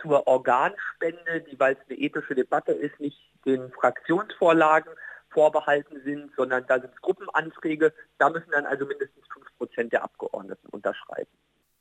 zur 0.00 0.26
Organspende, 0.26 1.42
die, 1.42 1.60
weil 1.60 1.74
es 1.74 1.78
eine 1.88 1.98
ethische 1.98 2.34
Debatte 2.34 2.72
ist, 2.72 2.98
nicht 3.00 3.18
den 3.44 3.70
Fraktionsvorlagen 3.72 4.92
vorbehalten 5.28 6.00
sind, 6.04 6.32
sondern 6.36 6.66
da 6.66 6.80
sind 6.80 6.94
es 6.94 7.02
Gruppenanträge. 7.02 7.92
Da 8.16 8.30
müssen 8.30 8.50
dann 8.50 8.64
also 8.64 8.86
mindestens 8.86 9.26
5% 9.60 9.90
der 9.90 10.04
Abgeordneten 10.04 10.68
unterschreiben. 10.70 11.30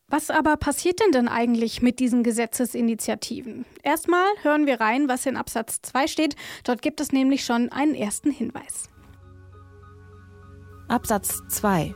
Was 0.08 0.30
aber 0.30 0.58
passiert 0.58 1.00
denn 1.00 1.12
denn 1.12 1.28
eigentlich 1.28 1.82
mit 1.82 2.00
diesen 2.00 2.24
Gesetzesinitiativen? 2.24 3.66
Erstmal 3.82 4.26
hören 4.42 4.68
wir 4.68 4.80
rein, 4.80 5.08
was 5.08 5.26
in 5.26 5.38
Absatz 5.38 5.82
2 5.82 6.08
steht. 6.08 6.36
Dort 6.64 6.82
gibt 6.82 7.02
es 7.02 7.12
nämlich 7.12 7.44
schon 7.46 7.72
einen 7.72 7.96
ersten 7.96 8.30
Hinweis. 8.32 8.90
Absatz 10.88 11.42
2 11.50 11.96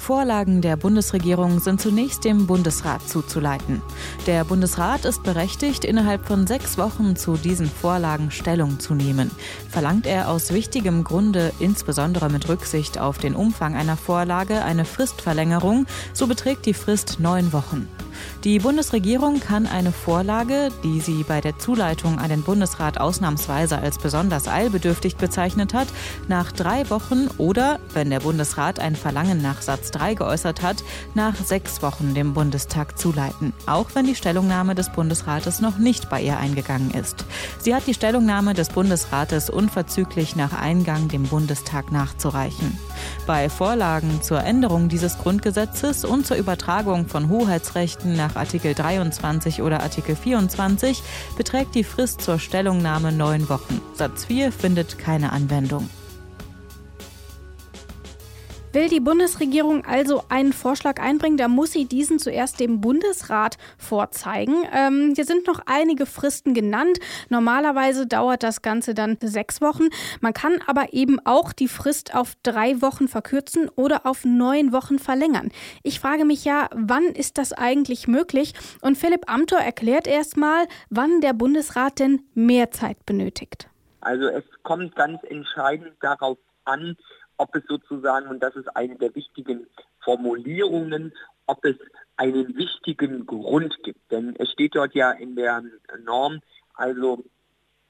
Vorlagen 0.00 0.62
der 0.62 0.76
Bundesregierung 0.76 1.60
sind 1.60 1.78
zunächst 1.78 2.24
dem 2.24 2.46
Bundesrat 2.46 3.06
zuzuleiten. 3.06 3.82
Der 4.26 4.44
Bundesrat 4.44 5.04
ist 5.04 5.22
berechtigt, 5.22 5.84
innerhalb 5.84 6.26
von 6.26 6.46
sechs 6.46 6.78
Wochen 6.78 7.16
zu 7.16 7.36
diesen 7.36 7.70
Vorlagen 7.70 8.30
Stellung 8.30 8.80
zu 8.80 8.94
nehmen. 8.94 9.30
Verlangt 9.68 10.06
er 10.06 10.30
aus 10.30 10.54
wichtigem 10.54 11.04
Grunde, 11.04 11.52
insbesondere 11.60 12.30
mit 12.30 12.48
Rücksicht 12.48 12.98
auf 12.98 13.18
den 13.18 13.36
Umfang 13.36 13.76
einer 13.76 13.98
Vorlage, 13.98 14.64
eine 14.64 14.86
Fristverlängerung, 14.86 15.84
so 16.14 16.26
beträgt 16.26 16.64
die 16.64 16.74
Frist 16.74 17.18
neun 17.20 17.52
Wochen. 17.52 17.86
Die 18.44 18.58
Bundesregierung 18.58 19.40
kann 19.40 19.66
eine 19.66 19.92
Vorlage, 19.92 20.70
die 20.82 21.00
sie 21.00 21.24
bei 21.24 21.40
der 21.40 21.58
Zuleitung 21.58 22.18
an 22.18 22.30
den 22.30 22.42
Bundesrat 22.42 22.98
ausnahmsweise 22.98 23.78
als 23.78 23.98
besonders 23.98 24.48
eilbedürftig 24.48 25.16
bezeichnet 25.16 25.74
hat, 25.74 25.88
nach 26.28 26.52
drei 26.52 26.88
Wochen 26.88 27.28
oder, 27.38 27.78
wenn 27.92 28.10
der 28.10 28.20
Bundesrat 28.20 28.80
ein 28.80 28.96
Verlangen 28.96 29.42
nach 29.42 29.62
Satz 29.62 29.90
3 29.90 30.14
geäußert 30.14 30.62
hat, 30.62 30.82
nach 31.14 31.34
sechs 31.36 31.82
Wochen 31.82 32.14
dem 32.14 32.32
Bundestag 32.32 32.98
zuleiten, 32.98 33.52
auch 33.66 33.90
wenn 33.94 34.06
die 34.06 34.14
Stellungnahme 34.14 34.74
des 34.74 34.90
Bundesrates 34.90 35.60
noch 35.60 35.78
nicht 35.78 36.08
bei 36.08 36.22
ihr 36.22 36.38
eingegangen 36.38 36.92
ist. 36.92 37.24
Sie 37.58 37.74
hat 37.74 37.86
die 37.86 37.94
Stellungnahme 37.94 38.54
des 38.54 38.70
Bundesrates 38.70 39.50
unverzüglich 39.50 40.36
nach 40.36 40.58
Eingang 40.58 41.08
dem 41.08 41.24
Bundestag 41.24 41.92
nachzureichen. 41.92 42.78
Bei 43.26 43.48
Vorlagen 43.48 44.22
zur 44.22 44.42
Änderung 44.42 44.88
dieses 44.88 45.18
Grundgesetzes 45.18 46.04
und 46.04 46.26
zur 46.26 46.36
Übertragung 46.36 47.06
von 47.06 47.28
Hoheitsrechten 47.28 48.16
nach 48.16 48.36
Artikel 48.36 48.74
23 48.74 49.62
oder 49.62 49.82
Artikel 49.82 50.16
24 50.16 51.02
beträgt 51.36 51.74
die 51.74 51.84
Frist 51.84 52.20
zur 52.20 52.38
Stellungnahme 52.38 53.12
neun 53.12 53.48
Wochen. 53.48 53.80
Satz 53.94 54.24
4 54.24 54.52
findet 54.52 54.98
keine 54.98 55.32
Anwendung. 55.32 55.88
Will 58.72 58.88
die 58.88 59.00
Bundesregierung 59.00 59.84
also 59.84 60.22
einen 60.28 60.52
Vorschlag 60.52 61.00
einbringen, 61.00 61.36
da 61.36 61.48
muss 61.48 61.72
sie 61.72 61.86
diesen 61.86 62.20
zuerst 62.20 62.60
dem 62.60 62.80
Bundesrat 62.80 63.58
vorzeigen. 63.78 64.54
Ähm, 64.72 65.14
hier 65.16 65.24
sind 65.24 65.48
noch 65.48 65.60
einige 65.66 66.06
Fristen 66.06 66.54
genannt. 66.54 67.00
Normalerweise 67.30 68.06
dauert 68.06 68.44
das 68.44 68.62
Ganze 68.62 68.94
dann 68.94 69.18
sechs 69.20 69.60
Wochen. 69.60 69.88
Man 70.20 70.34
kann 70.34 70.60
aber 70.68 70.92
eben 70.92 71.18
auch 71.26 71.52
die 71.52 71.66
Frist 71.66 72.14
auf 72.14 72.34
drei 72.44 72.80
Wochen 72.80 73.08
verkürzen 73.08 73.68
oder 73.74 74.06
auf 74.06 74.24
neun 74.24 74.70
Wochen 74.70 75.00
verlängern. 75.00 75.50
Ich 75.82 75.98
frage 75.98 76.24
mich 76.24 76.44
ja, 76.44 76.68
wann 76.72 77.06
ist 77.06 77.38
das 77.38 77.52
eigentlich 77.52 78.06
möglich? 78.06 78.54
Und 78.82 78.96
Philipp 78.96 79.28
Amthor 79.28 79.58
erklärt 79.58 80.06
erstmal, 80.06 80.68
wann 80.90 81.20
der 81.20 81.32
Bundesrat 81.32 81.98
denn 81.98 82.22
mehr 82.34 82.70
Zeit 82.70 83.04
benötigt. 83.04 83.68
Also 84.00 84.26
es 84.28 84.44
kommt 84.62 84.94
ganz 84.94 85.20
entscheidend 85.24 85.94
darauf 86.00 86.38
an, 86.64 86.96
ob 87.40 87.54
es 87.56 87.64
sozusagen, 87.66 88.26
und 88.28 88.42
das 88.42 88.54
ist 88.54 88.68
eine 88.76 88.96
der 88.96 89.14
wichtigen 89.14 89.66
Formulierungen, 90.00 91.14
ob 91.46 91.64
es 91.64 91.76
einen 92.18 92.54
wichtigen 92.54 93.24
Grund 93.24 93.82
gibt. 93.82 94.12
Denn 94.12 94.36
es 94.38 94.52
steht 94.52 94.74
dort 94.74 94.94
ja 94.94 95.10
in 95.12 95.36
der 95.36 95.64
Norm, 96.04 96.40
also 96.74 97.24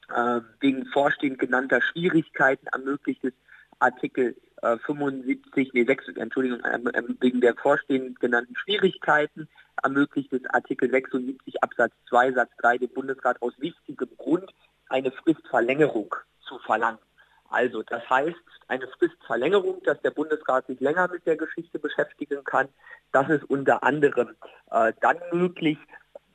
äh, 0.08 0.40
wegen 0.60 0.86
vorstehend 0.86 1.40
genannter 1.40 1.80
Schwierigkeiten 1.82 2.68
ermöglicht 2.68 3.24
es 3.24 3.32
Artikel 3.80 4.36
äh, 4.62 4.76
75, 4.78 5.72
nee 5.72 5.84
6, 5.84 6.08
Entschuldigung, 6.16 6.60
äh, 6.60 6.78
wegen 7.18 7.40
der 7.40 7.56
vorstehend 7.56 8.20
genannten 8.20 8.54
Schwierigkeiten 8.54 9.48
ermöglicht 9.82 10.32
es 10.32 10.44
Artikel 10.50 10.90
76 10.90 11.60
Absatz 11.60 11.92
2 12.08 12.32
Satz 12.32 12.50
3 12.58 12.78
dem 12.78 12.90
Bundesrat 12.90 13.42
aus 13.42 13.54
wichtigem 13.58 14.10
Grund 14.16 14.54
eine 14.88 15.10
Fristverlängerung 15.10 16.14
zu 16.46 16.58
verlangen. 16.60 16.98
Also 17.50 17.82
das 17.82 18.08
heißt, 18.08 18.36
eine 18.68 18.86
Fristverlängerung, 18.86 19.82
dass 19.82 20.00
der 20.02 20.12
Bundesrat 20.12 20.66
sich 20.68 20.80
länger 20.80 21.08
mit 21.08 21.26
der 21.26 21.36
Geschichte 21.36 21.78
beschäftigen 21.78 22.44
kann, 22.44 22.68
das 23.12 23.28
ist 23.28 23.44
unter 23.50 23.82
anderem 23.82 24.36
äh, 24.70 24.92
dann 25.00 25.18
möglich, 25.32 25.78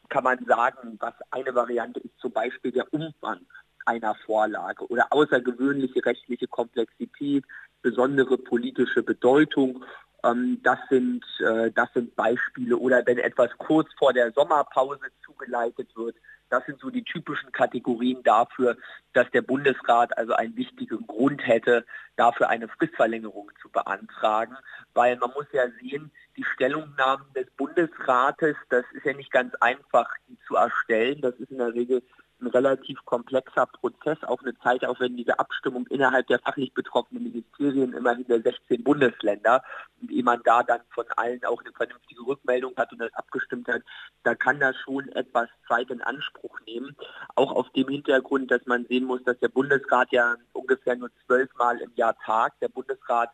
kann 0.09 0.25
man 0.25 0.45
sagen, 0.45 0.97
was 0.99 1.13
eine 1.31 1.55
Variante 1.55 2.01
ist, 2.01 2.19
zum 2.19 2.31
Beispiel 2.31 2.71
der 2.71 2.93
Umfang 2.93 3.39
einer 3.85 4.15
Vorlage 4.25 4.85
oder 4.87 5.07
außergewöhnliche 5.11 6.05
rechtliche 6.05 6.47
Komplexität, 6.47 7.45
besondere 7.81 8.37
politische 8.37 9.01
Bedeutung. 9.01 9.83
Ähm, 10.25 10.59
das, 10.63 10.79
sind, 10.89 11.23
äh, 11.39 11.71
das 11.71 11.91
sind 11.93 12.15
Beispiele. 12.15 12.77
Oder 12.77 13.05
wenn 13.05 13.17
etwas 13.17 13.51
kurz 13.57 13.89
vor 13.97 14.13
der 14.13 14.31
Sommerpause 14.31 14.99
zugeleitet 15.23 15.95
wird, 15.95 16.15
das 16.49 16.65
sind 16.65 16.79
so 16.79 16.89
die 16.89 17.03
typischen 17.03 17.51
Kategorien 17.51 18.21
dafür, 18.23 18.77
dass 19.13 19.29
der 19.31 19.41
Bundesrat 19.41 20.17
also 20.17 20.33
einen 20.33 20.55
wichtigen 20.55 21.05
Grund 21.07 21.45
hätte, 21.45 21.85
dafür 22.15 22.49
eine 22.49 22.67
Fristverlängerung 22.67 23.51
zu 23.61 23.69
beantragen. 23.69 24.55
Weil 24.93 25.17
man 25.17 25.31
muss 25.31 25.47
ja 25.51 25.69
sehen, 25.81 26.11
die 26.37 26.45
Stellungnahmen 26.53 27.25
des 27.33 27.49
Bundesrates, 27.57 28.55
das 28.69 28.85
ist 28.93 29.05
ja 29.05 29.13
nicht 29.13 29.31
ganz 29.31 29.53
einfach, 29.55 30.09
die 30.27 30.37
zu 30.47 30.55
erstellen. 30.55 31.21
Das 31.21 31.35
ist 31.35 31.51
in 31.51 31.57
der 31.57 31.73
Regel 31.73 32.03
ein 32.41 32.47
relativ 32.47 33.03
komplexer 33.05 33.65
Prozess, 33.65 34.17
auch 34.23 34.41
eine 34.41 34.57
zeitaufwendige 34.59 35.39
Abstimmung 35.39 35.87
innerhalb 35.87 36.27
der 36.27 36.39
fachlich 36.39 36.73
betroffenen 36.73 37.23
Ministerien, 37.23 37.93
immerhin 37.93 38.27
der 38.27 38.41
16 38.41 38.83
Bundesländer. 38.83 39.63
Und 40.01 40.11
ehe 40.11 40.23
man 40.23 40.41
da 40.43 40.63
dann 40.63 40.81
von 40.89 41.05
allen 41.15 41.43
auch 41.45 41.61
eine 41.61 41.71
vernünftige 41.71 42.21
Rückmeldung 42.25 42.73
hat 42.77 42.91
und 42.91 42.99
das 42.99 43.13
abgestimmt 43.13 43.67
hat, 43.67 43.81
da 44.23 44.35
kann 44.35 44.59
das 44.59 44.75
schon 44.77 45.07
etwas 45.09 45.49
Zeit 45.67 45.89
in 45.89 46.01
Anspruch 46.01 46.59
nehmen. 46.67 46.95
Auch 47.35 47.51
auf 47.51 47.69
dem 47.71 47.87
Hintergrund, 47.87 48.51
dass 48.51 48.65
man 48.65 48.85
sehen 48.85 49.05
muss, 49.05 49.23
dass 49.23 49.39
der 49.39 49.49
Bundesrat 49.49 50.11
ja 50.11 50.35
ungefähr 50.53 50.95
nur 50.95 51.09
zwölfmal 51.25 51.79
im 51.79 51.91
Jahr 51.95 52.17
tagt. 52.25 52.61
Der 52.61 52.69
Bundesrat 52.69 53.31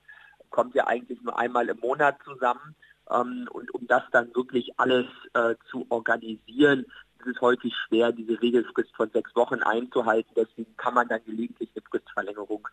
kommt 0.51 0.75
ja 0.75 0.85
eigentlich 0.85 1.21
nur 1.21 1.37
einmal 1.37 1.69
im 1.69 1.79
Monat 1.79 2.17
zusammen. 2.23 2.75
Ähm, 3.09 3.47
und 3.51 3.73
um 3.73 3.87
das 3.87 4.03
dann 4.11 4.33
wirklich 4.35 4.79
alles 4.79 5.07
äh, 5.33 5.55
zu 5.69 5.85
organisieren, 5.89 6.85
ist 7.25 7.35
es 7.35 7.41
häufig 7.41 7.73
schwer, 7.87 8.11
diese 8.11 8.41
Regelfrist 8.41 8.95
von 8.95 9.09
sechs 9.11 9.35
Wochen 9.35 9.61
einzuhalten. 9.61 10.31
Deswegen 10.35 10.75
kann 10.77 10.93
man 10.93 11.07
dann 11.07 11.23
gelegentlich 11.25 11.69
eine 11.75 11.83
Fristverlängerung 11.89 12.67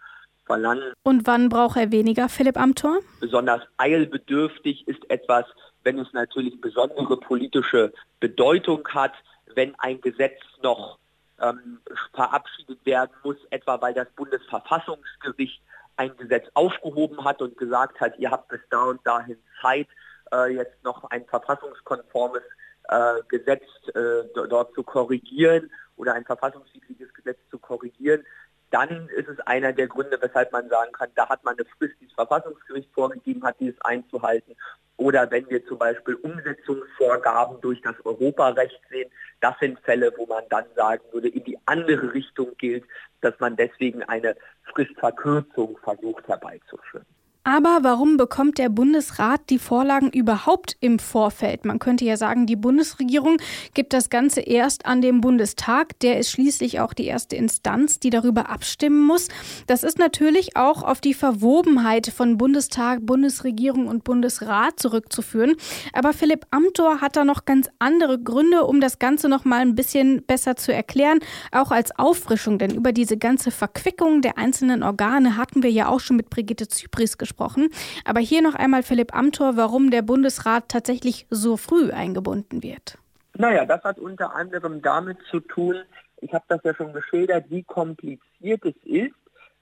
verlangen. 0.47 0.93
Und 1.03 1.27
wann 1.27 1.49
braucht 1.49 1.77
er 1.77 1.93
weniger, 1.93 2.29
Philipp 2.29 2.57
Amthor? 2.57 2.99
Besonders 3.21 3.63
eilbedürftig 3.77 4.87
ist 4.89 5.09
etwas, 5.11 5.45
wenn 5.85 5.99
es 5.99 6.13
natürlich 6.13 6.61
besondere 6.61 7.17
politische 7.17 7.93
Bedeutung 8.21 8.87
hat, 8.89 9.13
wenn 9.55 9.75
ein 9.79 10.01
Gesetz 10.01 10.41
noch 10.63 10.99
ähm, 11.41 11.81
verabschiedet 12.13 12.85
werden 12.85 13.13
muss, 13.23 13.37
etwa 13.51 13.81
weil 13.81 13.95
das 13.95 14.09
Bundesverfassungsgericht 14.17 15.61
ein 15.97 16.17
Gesetz 16.17 16.47
aufgehoben 16.55 17.25
hat 17.25 17.43
und 17.43 17.57
gesagt 17.57 18.01
hat, 18.01 18.19
ihr 18.19 18.31
habt 18.31 18.49
bis 18.49 18.61
da 18.71 18.85
und 18.85 19.05
dahin 19.07 19.37
Zeit, 19.61 19.89
äh, 20.33 20.55
jetzt 20.55 20.83
noch 20.85 21.05
ein 21.11 21.25
verfassungskonformes 21.27 22.43
äh, 22.89 23.23
Gesetz 23.29 23.63
äh, 23.95 24.25
dort 24.35 24.75
zu 24.75 24.83
korrigieren 24.83 25.71
oder 25.97 26.15
ein 26.15 26.25
verfassungswidriges 26.25 27.13
Gesetz 27.15 27.39
zu 27.51 27.59
korrigieren, 27.59 28.25
dann 28.71 29.09
ist 29.09 29.29
es 29.29 29.41
einer 29.41 29.73
der 29.73 29.89
Gründe, 29.89 30.19
weshalb 30.21 30.53
man 30.53 30.69
sagen 30.69 30.93
kann, 30.93 31.09
da 31.15 31.29
hat 31.29 31.43
man 31.45 31.55
eine 31.55 31.67
Frist, 31.79 31.95
die 32.01 32.07
das 32.07 32.15
Verfassungsgericht 32.15 32.91
vorgegeben 32.93 33.43
hat, 33.45 33.59
dieses 33.61 33.81
einzuhalten. 33.81 34.55
Oder 34.99 35.31
wenn 35.31 35.49
wir 35.49 35.65
zum 35.67 35.79
Beispiel 35.79 36.17
Umsetzungsvorgaben 36.17 37.61
durch 37.61 37.81
das 37.83 37.95
Europarecht 38.05 38.81
sehen, 38.91 39.11
das 39.41 39.55
sind 39.61 39.79
Fälle, 39.81 40.13
wo 40.17 40.27
man 40.27 40.45
dann 40.51 40.65
sagen 40.75 41.05
würde, 41.13 41.29
in 41.29 41.45
die 41.45 41.59
andere 41.67 42.13
Richtung 42.13 42.57
gilt, 42.59 42.85
dass 43.21 43.39
man 43.39 43.57
deswegen 43.57 44.03
eine 44.03 44.37
Fristverkürzung 44.75 45.79
versucht 45.79 46.27
herbeizuführen. 46.27 47.07
Aber 47.51 47.79
warum 47.81 48.19
bekommt 48.19 48.59
der 48.59 48.69
Bundesrat 48.69 49.41
die 49.49 49.59
Vorlagen 49.59 50.11
überhaupt 50.11 50.77
im 50.81 50.99
Vorfeld? 50.99 51.65
Man 51.65 51.79
könnte 51.79 52.05
ja 52.05 52.19
sagen, 52.19 52.45
die 52.45 52.57
Bundesregierung 52.57 53.39
gibt 53.73 53.95
das 53.95 54.11
Ganze 54.11 54.43
erst 54.43 54.85
an 54.85 55.01
den 55.01 55.23
Bundestag. 55.23 55.99
Der 56.01 56.19
ist 56.19 56.31
schließlich 56.31 56.81
auch 56.81 56.93
die 56.93 57.07
erste 57.07 57.37
Instanz, 57.37 58.01
die 58.01 58.11
darüber 58.11 58.51
abstimmen 58.51 59.01
muss. 59.01 59.29
Das 59.67 59.83
ist 59.83 59.99
natürlich 59.99 60.59
auch 60.59 60.83
auf 60.83 61.01
die 61.01 61.15
Verwobenheit 61.15 62.09
von 62.09 62.37
Bundestag, 62.37 63.07
Bundesregierung 63.07 63.87
und 63.87 64.05
Bundesrat 64.05 64.79
zurückzuführen. 64.79 65.57
Aber 65.95 66.13
Philipp 66.13 66.45
Amthor 66.51 67.01
hat 67.01 67.17
da 67.17 67.25
noch 67.25 67.47
ganz 67.47 67.71
andere 67.79 68.19
Gründe, 68.19 68.67
um 68.67 68.83
das 68.83 68.99
Ganze 68.99 69.31
noch 69.31 69.47
mal 69.47 69.61
ein 69.61 69.75
bisschen 69.75 70.23
besser 70.27 70.57
zu 70.57 70.75
erklären, 70.75 71.21
auch 71.51 71.71
als 71.71 71.99
Auffrischung. 71.99 72.59
Denn 72.59 72.75
über 72.75 72.93
diese 72.93 73.17
ganze 73.17 73.51
Verquickung 73.51 74.21
der 74.21 74.37
einzelnen 74.37 74.83
Organe 74.83 75.39
hatten 75.39 75.63
wir 75.63 75.71
ja 75.71 75.89
auch 75.89 76.01
schon 76.01 76.19
mit 76.19 76.29
Brigitte 76.29 76.69
Zypris 76.69 77.17
gesprochen 77.17 77.38
gesprochen. 77.39 77.71
Aber 78.05 78.21
hier 78.21 78.43
noch 78.43 78.55
einmal 78.55 78.83
Philipp 78.83 79.15
Amthor, 79.15 79.57
warum 79.57 79.91
der 79.91 80.03
Bundesrat 80.03 80.69
tatsächlich 80.69 81.27
so 81.31 81.57
früh 81.57 81.91
eingebunden 81.91 82.63
wird. 82.63 82.99
Naja, 83.35 83.65
das 83.65 83.83
hat 83.85 83.99
unter 83.99 84.35
anderem 84.35 84.83
damit 84.83 85.19
zu 85.31 85.41
tun, 85.41 85.77
ich 86.21 86.35
habe 86.35 86.45
das 86.49 86.61
ja 86.65 86.75
schon 86.75 86.93
geschildert, 86.93 87.45
wie 87.49 87.63
kompliziert 87.63 88.65
es 88.65 88.75
ist, 88.83 89.15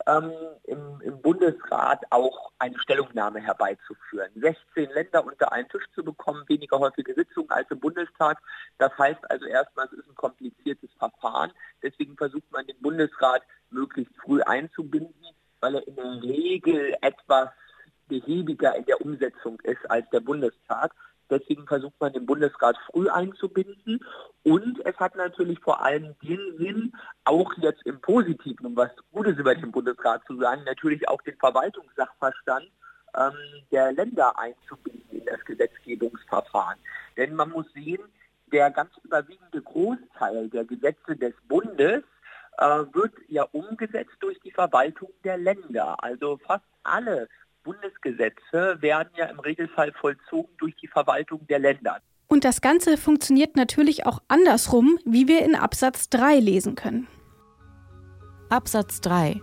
ähm, 0.07 0.33
im, 0.65 1.01
im, 1.03 1.21
Bundesrat 1.21 2.01
auch 2.11 2.53
eine 2.59 2.79
Stellungnahme 2.79 3.41
herbeizuführen. 3.41 4.31
16 4.37 4.91
Länder 4.91 5.27
unter 5.27 5.53
einen 5.53 5.69
Tisch 5.69 5.85
zu 5.95 6.03
bekommen, 6.03 6.45
weniger 6.47 6.79
häufige 6.79 7.13
Sitzungen 7.13 7.51
als 7.51 7.71
im 7.71 7.81
Bundestag. 7.81 8.39
Das 8.79 8.97
heißt 8.97 9.31
also 9.31 9.45
erstmal, 9.47 9.87
es 9.87 9.93
ist 9.93 10.09
ein 10.09 10.15
kompliziertes 10.15 10.91
Verfahren. 10.99 11.53
Deswegen 11.83 12.17
versucht 12.17 12.51
man 12.51 12.67
den 12.67 12.81
Bundesrat 12.81 13.43
möglichst 13.71 14.15
früh 14.25 14.41
einzubinden, 14.43 15.15
weil 15.61 15.75
er 15.75 15.87
in 15.87 15.97
der 15.97 16.23
Regel 16.23 16.97
etwas 17.01 17.51
behäbiger 18.09 18.75
in 18.77 18.85
der 18.85 19.01
Umsetzung 19.01 19.61
ist 19.61 19.91
als 19.91 20.09
der 20.11 20.21
Bundestag. 20.21 20.93
Deswegen 21.29 21.67
versucht 21.67 22.01
man 22.01 22.13
den 22.13 22.27
Bundesrat 22.27 22.77
früh 22.91 23.09
einzubinden. 23.09 24.05
Und 24.45 24.81
es 24.85 24.97
hat 24.97 25.17
natürlich 25.17 25.59
vor 25.61 25.83
allem 25.83 26.15
den 26.23 26.57
Sinn, 26.59 26.93
auch 27.25 27.53
jetzt 27.59 27.85
im 27.85 28.01
Positiven, 28.01 28.67
um 28.67 28.77
was 28.77 28.91
Gutes 29.13 29.37
über 29.37 29.55
den 29.55 29.73
Bundesrat 29.73 30.23
zu 30.27 30.37
sagen, 30.39 30.63
natürlich 30.65 31.09
auch 31.09 31.21
den 31.23 31.37
Verwaltungssachverstand 31.37 32.71
ähm, 33.17 33.33
der 33.73 33.93
Länder 33.93 34.39
einzubinden 34.39 35.19
in 35.19 35.25
das 35.25 35.45
Gesetzgebungsverfahren. 35.45 36.79
Denn 37.17 37.35
man 37.35 37.51
muss 37.51 37.67
sehen, 37.73 38.03
der 38.53 38.71
ganz 38.71 38.91
überwiegende 39.03 39.61
Großteil 39.63 40.49
der 40.49 40.65
Gesetze 40.65 41.17
des 41.17 41.35
Bundes 41.49 42.05
äh, 42.59 42.65
wird 42.93 43.13
ja 43.29 43.43
umgesetzt 43.53 44.17
durch 44.21 44.39
die 44.41 44.53
Verwaltung 44.53 45.11
der 45.25 45.39
Länder. 45.39 46.03
Also 46.03 46.39
fast 46.39 46.65
alle 46.85 47.29
Bundesgesetze 47.67 48.81
werden 48.81 49.11
ja 49.17 49.27
im 49.27 49.41
Regelfall 49.41 49.93
vollzogen 49.93 50.55
durch 50.59 50.75
die 50.77 50.89
Verwaltung 50.89 51.47
der 51.49 51.59
Länder. 51.59 51.99
Und 52.29 52.45
das 52.45 52.61
Ganze 52.61 52.97
funktioniert 52.97 53.57
natürlich 53.57 54.07
auch 54.07 54.21
andersrum, 54.29 54.99
wie 55.05 55.29
wir 55.29 55.45
in 55.45 55.55
Absatz 55.55 56.09
3 56.09 56.39
lesen 56.39 56.77
können. 56.77 57.07
Absatz 58.49 59.01
3 59.01 59.41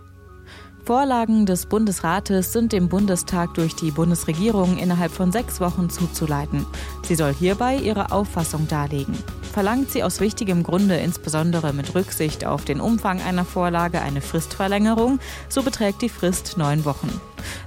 Vorlagen 0.84 1.46
des 1.46 1.64
Bundesrates 1.64 2.52
sind 2.52 2.72
dem 2.72 2.90
Bundestag 2.90 3.54
durch 3.54 3.74
die 3.74 3.90
Bundesregierung 3.90 4.76
innerhalb 4.76 5.12
von 5.12 5.32
sechs 5.32 5.58
Wochen 5.58 5.88
zuzuleiten. 5.88 6.66
Sie 7.04 7.14
soll 7.14 7.32
hierbei 7.32 7.76
ihre 7.76 8.12
Auffassung 8.12 8.68
darlegen. 8.68 9.16
Verlangt 9.54 9.90
sie 9.90 10.02
aus 10.02 10.20
wichtigem 10.20 10.62
Grunde, 10.62 10.96
insbesondere 10.96 11.72
mit 11.72 11.94
Rücksicht 11.94 12.44
auf 12.44 12.66
den 12.66 12.80
Umfang 12.80 13.22
einer 13.22 13.46
Vorlage, 13.46 14.02
eine 14.02 14.20
Fristverlängerung, 14.20 15.20
so 15.48 15.62
beträgt 15.62 16.02
die 16.02 16.10
Frist 16.10 16.58
neun 16.58 16.84
Wochen. 16.84 17.08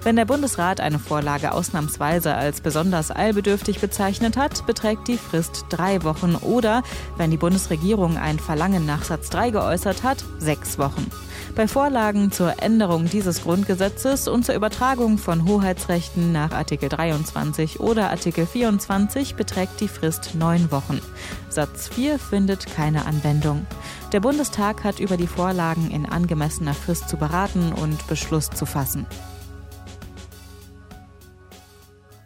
Wenn 0.04 0.16
der 0.16 0.26
Bundesrat 0.26 0.80
eine 0.80 1.00
Vorlage 1.00 1.54
ausnahmsweise 1.54 2.36
als 2.36 2.62
besonders 2.62 3.10
eilbedürftig 3.10 3.80
bezeichnet 3.80 4.38
hat, 4.38 4.68
beträgt 4.68 5.08
die 5.08 5.18
Frist 5.18 5.66
drei 5.70 6.04
Wochen 6.04 6.36
oder, 6.36 6.84
wenn 7.18 7.32
die 7.32 7.38
Bundesregierung 7.38 8.18
ein 8.18 8.38
Verlangen 8.38 8.86
nach 8.86 9.04
Satz 9.04 9.32
3 9.32 9.50
geäußert 9.50 10.04
hat, 10.04 10.24
sechs 10.38 10.78
Wochen. 10.78 11.10
Bei 11.58 11.68
Vorlagen 11.68 12.32
zur 12.32 12.62
Änderung 12.62 13.10
dieses 13.10 13.42
Grundgesetzes 13.42 14.28
und 14.28 14.46
zur 14.46 14.54
Übertragung 14.54 15.18
von 15.18 15.48
Hoheitsrechten 15.48 16.32
nach 16.32 16.52
Artikel 16.52 16.88
23 16.88 17.80
oder 17.80 18.12
Artikel 18.12 18.46
24 18.46 19.34
beträgt 19.34 19.82
die 19.82 19.88
Frist 19.88 20.36
neun 20.36 20.72
Wochen. 20.72 21.02
Satz 21.50 21.88
4 21.88 22.20
findet 22.20 22.68
keine 22.68 23.08
Anwendung. 23.08 23.66
Der 24.12 24.20
Bundestag 24.20 24.84
hat 24.84 25.00
über 25.00 25.18
die 25.18 25.26
Vorlagen 25.26 25.90
in 25.90 26.06
angemessener 26.06 26.76
Frist 26.76 27.10
zu 27.10 27.18
beraten 27.18 27.74
und 27.74 28.06
Beschluss 28.06 28.52
zu 28.52 28.68
fassen. 28.68 29.08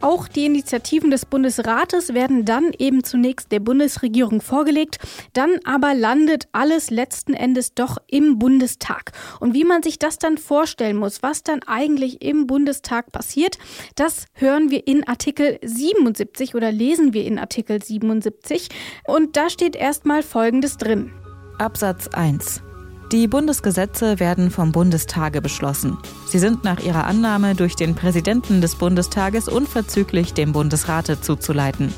Auch 0.01 0.27
die 0.27 0.45
Initiativen 0.47 1.11
des 1.11 1.25
Bundesrates 1.25 2.15
werden 2.15 2.43
dann 2.43 2.71
eben 2.77 3.03
zunächst 3.03 3.51
der 3.51 3.59
Bundesregierung 3.59 4.41
vorgelegt, 4.41 4.97
dann 5.33 5.59
aber 5.63 5.93
landet 5.93 6.47
alles 6.51 6.89
letzten 6.89 7.35
Endes 7.35 7.75
doch 7.75 7.97
im 8.07 8.39
Bundestag. 8.39 9.11
Und 9.39 9.53
wie 9.53 9.63
man 9.63 9.83
sich 9.83 9.99
das 9.99 10.17
dann 10.17 10.39
vorstellen 10.39 10.97
muss, 10.97 11.21
was 11.21 11.43
dann 11.43 11.61
eigentlich 11.67 12.23
im 12.23 12.47
Bundestag 12.47 13.11
passiert, 13.11 13.59
das 13.95 14.25
hören 14.33 14.71
wir 14.71 14.87
in 14.87 15.07
Artikel 15.07 15.59
77 15.63 16.55
oder 16.55 16.71
lesen 16.71 17.13
wir 17.13 17.23
in 17.23 17.37
Artikel 17.37 17.81
77. 17.81 18.69
Und 19.05 19.37
da 19.37 19.51
steht 19.51 19.75
erstmal 19.75 20.23
Folgendes 20.23 20.77
drin. 20.77 21.11
Absatz 21.59 22.07
1. 22.07 22.63
Die 23.11 23.27
Bundesgesetze 23.27 24.21
werden 24.21 24.51
vom 24.51 24.71
Bundestage 24.71 25.41
beschlossen. 25.41 25.97
Sie 26.27 26.39
sind 26.39 26.63
nach 26.63 26.79
ihrer 26.79 27.05
Annahme 27.07 27.55
durch 27.55 27.75
den 27.75 27.93
Präsidenten 27.93 28.61
des 28.61 28.75
Bundestages 28.75 29.49
unverzüglich 29.49 30.33
dem 30.33 30.53
Bundesrate 30.53 31.19
zuzuleiten. 31.19 31.93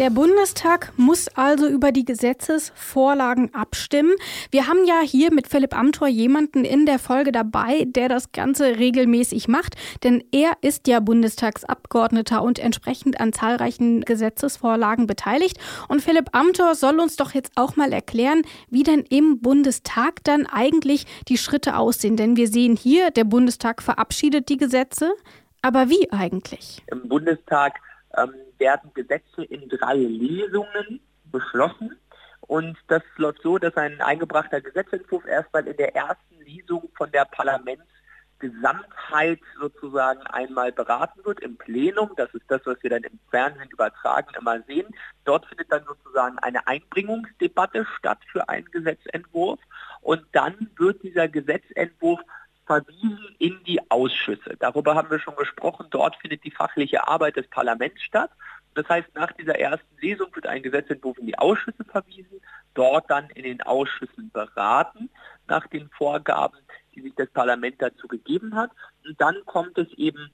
Der 0.00 0.08
Bundestag 0.08 0.94
muss 0.96 1.28
also 1.36 1.68
über 1.68 1.92
die 1.92 2.06
Gesetzesvorlagen 2.06 3.54
abstimmen. 3.54 4.14
Wir 4.50 4.66
haben 4.66 4.86
ja 4.86 5.02
hier 5.02 5.30
mit 5.30 5.46
Philipp 5.46 5.76
Amthor 5.76 6.08
jemanden 6.08 6.64
in 6.64 6.86
der 6.86 6.98
Folge 6.98 7.32
dabei, 7.32 7.84
der 7.84 8.08
das 8.08 8.32
Ganze 8.32 8.78
regelmäßig 8.78 9.46
macht, 9.46 9.76
denn 10.02 10.24
er 10.32 10.52
ist 10.62 10.88
ja 10.88 11.00
Bundestagsabgeordneter 11.00 12.42
und 12.42 12.58
entsprechend 12.58 13.20
an 13.20 13.34
zahlreichen 13.34 14.00
Gesetzesvorlagen 14.00 15.06
beteiligt. 15.06 15.58
Und 15.88 16.00
Philipp 16.00 16.30
Amthor 16.32 16.74
soll 16.76 16.98
uns 16.98 17.16
doch 17.16 17.34
jetzt 17.34 17.52
auch 17.56 17.76
mal 17.76 17.92
erklären, 17.92 18.40
wie 18.70 18.84
denn 18.84 19.04
im 19.10 19.42
Bundestag 19.42 20.24
dann 20.24 20.46
eigentlich 20.46 21.04
die 21.28 21.36
Schritte 21.36 21.76
aussehen. 21.76 22.16
Denn 22.16 22.38
wir 22.38 22.48
sehen 22.48 22.74
hier, 22.74 23.10
der 23.10 23.24
Bundestag 23.24 23.82
verabschiedet 23.82 24.48
die 24.48 24.56
Gesetze. 24.56 25.12
Aber 25.60 25.90
wie 25.90 26.10
eigentlich? 26.10 26.82
Im 26.86 27.06
Bundestag 27.06 27.74
ähm, 28.16 28.30
werden 28.60 28.92
Gesetze 28.94 29.42
in 29.42 29.68
drei 29.68 29.96
Lesungen 29.96 31.00
beschlossen. 31.24 31.98
Und 32.42 32.76
das 32.88 33.02
läuft 33.16 33.42
so, 33.42 33.56
dass 33.58 33.76
ein 33.76 34.00
eingebrachter 34.00 34.60
Gesetzentwurf 34.60 35.26
erstmal 35.26 35.66
in 35.66 35.76
der 35.76 35.92
ersten 35.94 36.40
Lesung 36.44 36.90
von 36.96 37.10
der 37.12 37.24
Parlamentsgesamtheit 37.26 39.38
sozusagen 39.58 40.22
einmal 40.22 40.72
beraten 40.72 41.24
wird 41.24 41.38
im 41.40 41.56
Plenum. 41.56 42.10
Das 42.16 42.34
ist 42.34 42.44
das, 42.48 42.60
was 42.64 42.82
wir 42.82 42.90
dann 42.90 43.04
im 43.04 43.20
Fernsehen 43.30 43.70
übertragen 43.70 44.34
immer 44.38 44.60
sehen. 44.62 44.92
Dort 45.24 45.46
findet 45.46 45.70
dann 45.70 45.84
sozusagen 45.84 46.38
eine 46.40 46.66
Einbringungsdebatte 46.66 47.86
statt 47.98 48.18
für 48.32 48.48
einen 48.48 48.68
Gesetzentwurf. 48.70 49.60
Und 50.00 50.24
dann 50.32 50.70
wird 50.76 51.02
dieser 51.02 51.28
Gesetzentwurf 51.28 52.20
verwiesen 52.70 53.34
in 53.38 53.58
die 53.64 53.80
Ausschüsse. 53.90 54.54
Darüber 54.60 54.94
haben 54.94 55.10
wir 55.10 55.18
schon 55.18 55.34
gesprochen. 55.34 55.86
Dort 55.90 56.14
findet 56.16 56.44
die 56.44 56.52
fachliche 56.52 57.08
Arbeit 57.08 57.34
des 57.34 57.48
Parlaments 57.48 58.00
statt. 58.00 58.30
Das 58.74 58.88
heißt, 58.88 59.08
nach 59.16 59.32
dieser 59.32 59.58
ersten 59.58 59.96
Lesung 60.00 60.28
wird 60.36 60.46
ein 60.46 60.62
Gesetzentwurf 60.62 61.18
in 61.18 61.26
die 61.26 61.36
Ausschüsse 61.36 61.84
verwiesen, 61.84 62.40
dort 62.74 63.10
dann 63.10 63.28
in 63.30 63.42
den 63.42 63.60
Ausschüssen 63.62 64.30
beraten 64.32 65.10
nach 65.48 65.66
den 65.66 65.90
Vorgaben, 65.98 66.58
die 66.94 67.00
sich 67.00 67.12
das 67.16 67.28
Parlament 67.30 67.82
dazu 67.82 68.06
gegeben 68.06 68.54
hat. 68.54 68.70
Und 69.04 69.20
dann 69.20 69.34
kommt 69.46 69.76
es 69.76 69.88
eben 69.94 70.30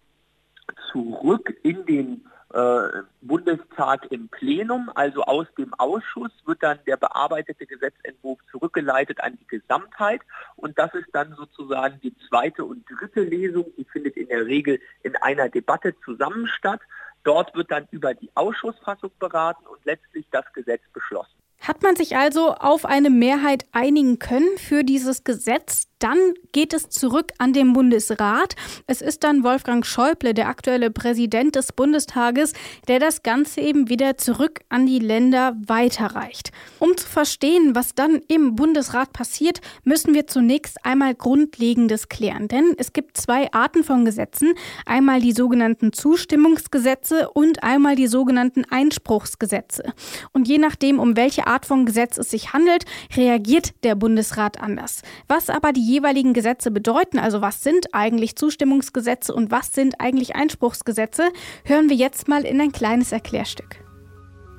zurück 0.93 1.57
in 1.63 1.87
den 1.87 2.27
äh, 2.55 3.03
Bundestag 3.23 4.11
im 4.11 4.29
Plenum, 4.29 4.91
also 4.95 5.23
aus 5.23 5.47
dem 5.59 5.75
Ausschuss 5.75 6.31
wird 6.45 6.63
dann 6.63 6.79
der 6.87 6.97
bearbeitete 6.97 7.67
Gesetzentwurf 7.67 8.39
zurückgeleitet 8.51 9.21
an 9.21 9.37
die 9.41 9.47
Gesamtheit 9.47 10.21
und 10.55 10.79
das 10.79 10.95
ist 10.95 11.09
dann 11.13 11.35
sozusagen 11.35 12.01
die 12.03 12.15
zweite 12.29 12.65
und 12.65 12.85
dritte 12.89 13.23
Lesung, 13.23 13.67
die 13.77 13.85
findet 13.85 14.17
in 14.17 14.29
der 14.29 14.47
Regel 14.47 14.81
in 15.03 15.17
einer 15.17 15.49
Debatte 15.49 15.95
zusammen 16.05 16.47
statt. 16.47 16.81
Dort 17.25 17.55
wird 17.57 17.73
dann 17.73 17.89
über 17.91 18.15
die 18.15 18.31
Ausschussfassung 18.35 19.11
beraten 19.19 19.67
und 19.67 19.85
letztlich 19.85 20.27
das 20.31 20.45
Gesetz 20.53 20.83
beschlossen. 20.93 21.33
Hat 21.61 21.83
man 21.83 21.97
sich 21.97 22.17
also 22.17 22.55
auf 22.55 22.85
eine 22.85 23.11
Mehrheit 23.11 23.67
einigen 23.73 24.19
können 24.21 24.57
für 24.59 24.85
dieses 24.85 25.25
Gesetz, 25.25 25.89
Dann 25.99 26.19
geht 26.53 26.75
es 26.75 26.91
zurück 26.91 27.33
an 27.39 27.55
den 27.55 27.73
Bundesrat. 27.73 28.55
Es 28.87 29.01
ist 29.01 29.25
dann 29.25 29.45
Wolfgang 29.45 29.85
Schäuble, 29.87 30.35
der 30.35 30.49
aktuelle 30.49 30.91
Präsident 30.91 31.57
des 31.57 31.73
Bundestages, 31.73 32.53
der 32.87 32.99
das 32.99 33.23
Ganze 33.23 33.63
eben 33.63 33.89
wieder 33.89 34.19
zurück 34.19 34.61
an 34.69 34.85
die 34.85 34.99
Länder 34.99 35.57
weiterreicht. 35.67 36.51
Um 36.81 36.95
zu 36.99 37.07
verstehen, 37.07 37.75
was 37.75 37.95
dann 37.95 38.21
im 38.29 38.57
Bundesrat 38.57 39.15
passiert, 39.15 39.61
müssen 39.85 40.13
wir 40.13 40.27
zunächst 40.27 40.85
einmal 40.85 41.15
Grundlegendes 41.15 42.11
klären. 42.11 42.49
Denn 42.49 42.75
es 42.77 42.93
gibt 42.93 43.17
zwei 43.17 43.51
Arten 43.53 43.83
von 43.83 44.05
Gesetzen. 44.05 44.53
Einmal 44.85 45.21
die 45.21 45.33
sogenannten 45.33 45.95
Zustimmungsgesetze 45.95 47.31
und 47.31 47.63
einmal 47.63 47.97
die 47.97 48.07
sogenannten 48.07 48.67
Einspruchsgesetze. 48.69 49.95
Und 50.33 50.47
je 50.47 50.59
nachdem, 50.59 50.99
um 50.99 51.17
welche 51.17 51.47
Art 51.47 51.65
von 51.65 51.87
Gesetz 51.87 52.19
es 52.19 52.31
sich 52.31 52.53
handelt, 52.53 52.85
reagiert 53.17 53.73
der 53.83 53.95
Bundesrat 53.95 54.61
anders. 54.61 55.01
Was 55.27 55.49
aber 55.49 55.73
die 55.73 55.86
jeweiligen 55.87 56.35
Gesetze 56.35 56.71
bedeuten, 56.71 57.19
also 57.19 57.41
was 57.41 57.63
sind 57.63 57.95
eigentlich 57.95 58.37
Zustimmungsgesetze 58.37 59.33
und 59.33 59.51
was 59.51 59.73
sind 59.73 60.01
eigentlich 60.01 60.37
Einspruchsgesetze, 60.37 61.29
hören 61.65 61.89
wir 61.89 61.97
jetzt 61.97 62.29
mal 62.29 62.45
in 62.45 62.61
ein 62.61 62.73
kleines 62.73 63.13
Erklärstück. 63.13 63.77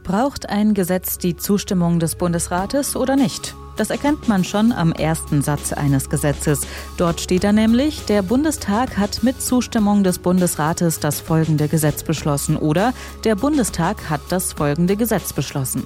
Braucht 0.04 0.48
ein 0.48 0.74
Gesetz 0.74 1.18
die 1.18 1.36
Zustimmung 1.36 2.00
des 2.00 2.16
Bundesrates 2.16 2.96
oder 2.96 3.16
nicht? 3.16 3.56
Das 3.78 3.92
erkennt 3.92 4.28
man 4.28 4.44
schon 4.44 4.72
am 4.72 4.92
ersten 4.92 5.44
Satz 5.44 5.72
eines 5.72 6.10
Gesetzes. 6.10 6.62
Dort 6.98 7.22
steht 7.22 7.44
da 7.44 7.52
nämlich, 7.52 8.06
der 8.06 8.24
Bundestag 8.24 8.98
hat 8.98 9.22
mit 9.22 9.40
Zustimmung 9.40 10.04
des 10.04 10.18
Bundesrates 10.18 11.00
das 11.00 11.22
folgende 11.22 11.68
Gesetz 11.68 12.02
beschlossen 12.02 12.58
oder 12.58 12.92
der 13.24 13.36
Bundestag 13.36 14.10
hat 14.10 14.22
das 14.30 14.54
folgende 14.54 14.96
Gesetz 14.96 15.32
beschlossen. 15.32 15.86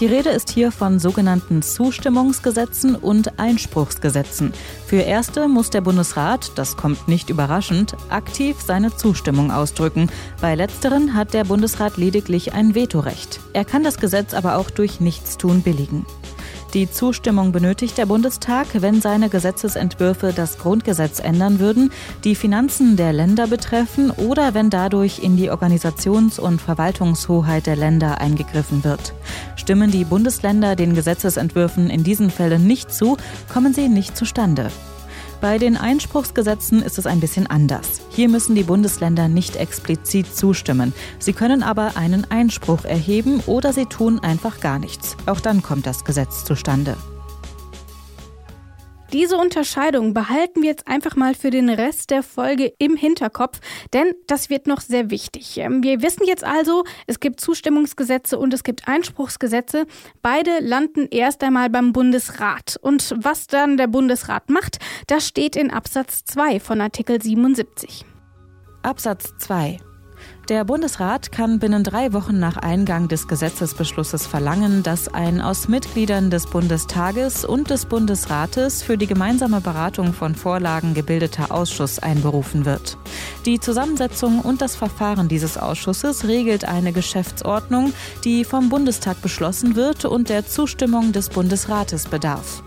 Die 0.00 0.06
Rede 0.06 0.30
ist 0.30 0.48
hier 0.48 0.72
von 0.72 0.98
sogenannten 0.98 1.60
Zustimmungsgesetzen 1.60 2.96
und 2.96 3.38
Einspruchsgesetzen. 3.38 4.54
Für 4.86 5.02
erste 5.02 5.48
muss 5.48 5.68
der 5.68 5.82
Bundesrat, 5.82 6.52
das 6.54 6.78
kommt 6.78 7.08
nicht 7.08 7.28
überraschend, 7.28 7.94
aktiv 8.08 8.56
seine 8.66 8.96
Zustimmung 8.96 9.50
ausdrücken. 9.50 10.08
Bei 10.40 10.54
letzteren 10.54 11.14
hat 11.14 11.34
der 11.34 11.44
Bundesrat 11.44 11.98
lediglich 11.98 12.54
ein 12.54 12.74
Vetorecht. 12.74 13.40
Er 13.52 13.66
kann 13.66 13.84
das 13.84 13.98
Gesetz 13.98 14.32
aber 14.32 14.56
auch 14.56 14.70
durch 14.70 15.00
Nichtstun 15.00 15.60
billigen. 15.60 16.06
Die 16.74 16.90
Zustimmung 16.90 17.50
benötigt 17.50 17.96
der 17.96 18.04
Bundestag, 18.04 18.66
wenn 18.74 19.00
seine 19.00 19.30
Gesetzesentwürfe 19.30 20.34
das 20.36 20.58
Grundgesetz 20.58 21.18
ändern 21.18 21.60
würden, 21.60 21.90
die 22.24 22.34
Finanzen 22.34 22.96
der 22.96 23.14
Länder 23.14 23.46
betreffen 23.46 24.10
oder 24.10 24.52
wenn 24.52 24.68
dadurch 24.68 25.20
in 25.20 25.38
die 25.38 25.50
Organisations- 25.50 26.38
und 26.38 26.60
Verwaltungshoheit 26.60 27.66
der 27.66 27.76
Länder 27.76 28.20
eingegriffen 28.20 28.84
wird. 28.84 29.14
Stimmen 29.56 29.90
die 29.90 30.04
Bundesländer 30.04 30.76
den 30.76 30.94
Gesetzesentwürfen 30.94 31.88
in 31.88 32.04
diesen 32.04 32.30
Fällen 32.30 32.66
nicht 32.66 32.92
zu, 32.92 33.16
kommen 33.50 33.72
sie 33.72 33.88
nicht 33.88 34.14
zustande. 34.14 34.70
Bei 35.40 35.58
den 35.58 35.76
Einspruchsgesetzen 35.76 36.82
ist 36.82 36.98
es 36.98 37.06
ein 37.06 37.20
bisschen 37.20 37.46
anders. 37.46 38.00
Hier 38.10 38.28
müssen 38.28 38.56
die 38.56 38.64
Bundesländer 38.64 39.28
nicht 39.28 39.54
explizit 39.54 40.34
zustimmen. 40.34 40.92
Sie 41.20 41.32
können 41.32 41.62
aber 41.62 41.96
einen 41.96 42.28
Einspruch 42.28 42.84
erheben 42.84 43.40
oder 43.46 43.72
sie 43.72 43.86
tun 43.86 44.18
einfach 44.18 44.58
gar 44.60 44.80
nichts. 44.80 45.16
Auch 45.26 45.38
dann 45.38 45.62
kommt 45.62 45.86
das 45.86 46.04
Gesetz 46.04 46.44
zustande. 46.44 46.96
Diese 49.12 49.38
Unterscheidung 49.38 50.12
behalten 50.12 50.60
wir 50.60 50.68
jetzt 50.68 50.86
einfach 50.86 51.16
mal 51.16 51.34
für 51.34 51.48
den 51.48 51.70
Rest 51.70 52.10
der 52.10 52.22
Folge 52.22 52.74
im 52.78 52.94
Hinterkopf, 52.94 53.58
denn 53.94 54.12
das 54.26 54.50
wird 54.50 54.66
noch 54.66 54.82
sehr 54.82 55.10
wichtig. 55.10 55.56
Ähm, 55.56 55.82
wir 55.82 56.02
wissen 56.02 56.26
jetzt 56.26 56.44
also, 56.44 56.84
es 57.06 57.18
gibt 57.18 57.40
Zustimmungsgesetze 57.40 58.38
und 58.38 58.52
es 58.52 58.64
gibt 58.64 58.86
Einspruchsgesetze. 58.86 59.86
Beide 60.20 60.58
landen 60.60 61.08
erst 61.10 61.42
einmal 61.42 61.70
beim 61.70 61.94
Bundesrat. 61.94 62.78
Und 62.82 63.14
was 63.16 63.46
dann 63.46 63.78
der 63.78 63.86
Bundesrat 63.86 64.50
macht, 64.50 64.78
das 65.06 65.26
steht 65.26 65.56
in 65.56 65.70
Absatz 65.70 66.24
2 66.24 66.60
von 66.60 66.82
Artikel 66.82 67.22
77. 67.22 68.04
Absatz 68.82 69.32
2 69.38 69.78
der 70.48 70.64
Bundesrat 70.64 71.30
kann 71.30 71.58
binnen 71.58 71.84
drei 71.84 72.14
Wochen 72.14 72.38
nach 72.38 72.56
Eingang 72.56 73.08
des 73.08 73.28
Gesetzesbeschlusses 73.28 74.26
verlangen, 74.26 74.82
dass 74.82 75.08
ein 75.08 75.42
aus 75.42 75.68
Mitgliedern 75.68 76.30
des 76.30 76.46
Bundestages 76.46 77.44
und 77.44 77.68
des 77.68 77.84
Bundesrates 77.84 78.82
für 78.82 78.96
die 78.96 79.06
gemeinsame 79.06 79.60
Beratung 79.60 80.14
von 80.14 80.34
Vorlagen 80.34 80.94
gebildeter 80.94 81.52
Ausschuss 81.52 81.98
einberufen 81.98 82.64
wird. 82.64 82.96
Die 83.44 83.60
Zusammensetzung 83.60 84.40
und 84.40 84.62
das 84.62 84.74
Verfahren 84.74 85.28
dieses 85.28 85.58
Ausschusses 85.58 86.26
regelt 86.26 86.64
eine 86.64 86.92
Geschäftsordnung, 86.92 87.92
die 88.24 88.44
vom 88.44 88.70
Bundestag 88.70 89.20
beschlossen 89.20 89.76
wird 89.76 90.06
und 90.06 90.30
der 90.30 90.46
Zustimmung 90.46 91.12
des 91.12 91.28
Bundesrates 91.28 92.06
bedarf. 92.06 92.62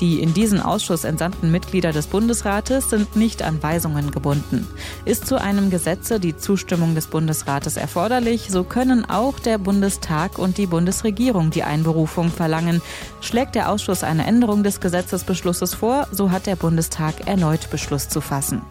Die 0.00 0.20
in 0.20 0.34
diesen 0.34 0.60
Ausschuss 0.60 1.04
entsandten 1.04 1.52
Mitglieder 1.52 1.92
des 1.92 2.08
Bundesrates 2.08 2.90
sind 2.90 3.14
nicht 3.14 3.42
an 3.42 3.62
Weisungen 3.62 4.10
gebunden. 4.10 4.66
Ist 5.04 5.26
zu 5.26 5.40
einem 5.40 5.70
Gesetze 5.70 6.18
die 6.18 6.36
Zustimmung 6.36 6.94
des 6.94 7.06
Bundesrates 7.06 7.76
erforderlich, 7.76 8.48
so 8.50 8.64
können 8.64 9.08
auch 9.08 9.38
der 9.38 9.58
Bundestag 9.58 10.38
und 10.38 10.58
die 10.58 10.66
Bundesregierung 10.66 11.50
die 11.50 11.62
Einberufung 11.62 12.30
verlangen. 12.30 12.82
Schlägt 13.20 13.54
der 13.54 13.70
Ausschuss 13.70 14.02
eine 14.02 14.26
Änderung 14.26 14.64
des 14.64 14.80
Gesetzesbeschlusses 14.80 15.74
vor, 15.74 16.08
so 16.10 16.30
hat 16.30 16.46
der 16.46 16.56
Bundestag 16.56 17.26
erneut 17.26 17.70
Beschluss 17.70 18.08
zu 18.08 18.20
fassen. 18.20 18.62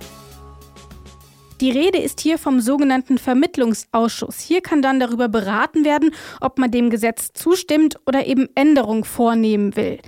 Die 1.61 1.71
Rede 1.71 1.99
ist 1.99 2.19
hier 2.19 2.37
vom 2.37 2.59
sogenannten 2.59 3.17
Vermittlungsausschuss. 3.17 4.39
Hier 4.39 4.59
kann 4.59 4.81
dann 4.81 4.99
darüber 4.99 5.29
beraten 5.29 5.85
werden, 5.85 6.11
ob 6.41 6.57
man 6.57 6.71
dem 6.71 6.89
Gesetz 6.89 7.31
zustimmt 7.33 7.95
oder 8.05 8.25
eben 8.25 8.49
Änderung 8.55 9.05
vornehmen 9.05 9.75
will. 9.77 9.99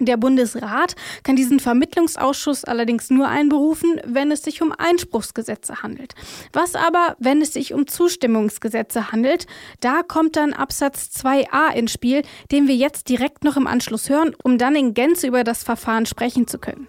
Der 0.00 0.16
Bundesrat 0.16 0.96
kann 1.22 1.36
diesen 1.36 1.60
Vermittlungsausschuss 1.60 2.64
allerdings 2.64 3.10
nur 3.10 3.28
einberufen, 3.28 4.00
wenn 4.04 4.32
es 4.32 4.42
sich 4.42 4.60
um 4.60 4.72
Einspruchsgesetze 4.76 5.82
handelt. 5.82 6.14
Was 6.52 6.74
aber, 6.74 7.14
wenn 7.20 7.40
es 7.40 7.52
sich 7.52 7.72
um 7.72 7.86
Zustimmungsgesetze 7.86 9.12
handelt? 9.12 9.46
Da 9.80 10.02
kommt 10.02 10.34
dann 10.34 10.52
Absatz 10.52 11.10
2a 11.16 11.72
ins 11.74 11.92
Spiel, 11.92 12.22
den 12.50 12.66
wir 12.66 12.74
jetzt 12.74 13.08
direkt 13.08 13.44
noch 13.44 13.56
im 13.56 13.68
Anschluss 13.68 14.08
hören, 14.08 14.34
um 14.42 14.58
dann 14.58 14.74
in 14.74 14.94
Gänze 14.94 15.28
über 15.28 15.44
das 15.44 15.62
Verfahren 15.62 16.06
sprechen 16.06 16.48
zu 16.48 16.58
können. 16.58 16.88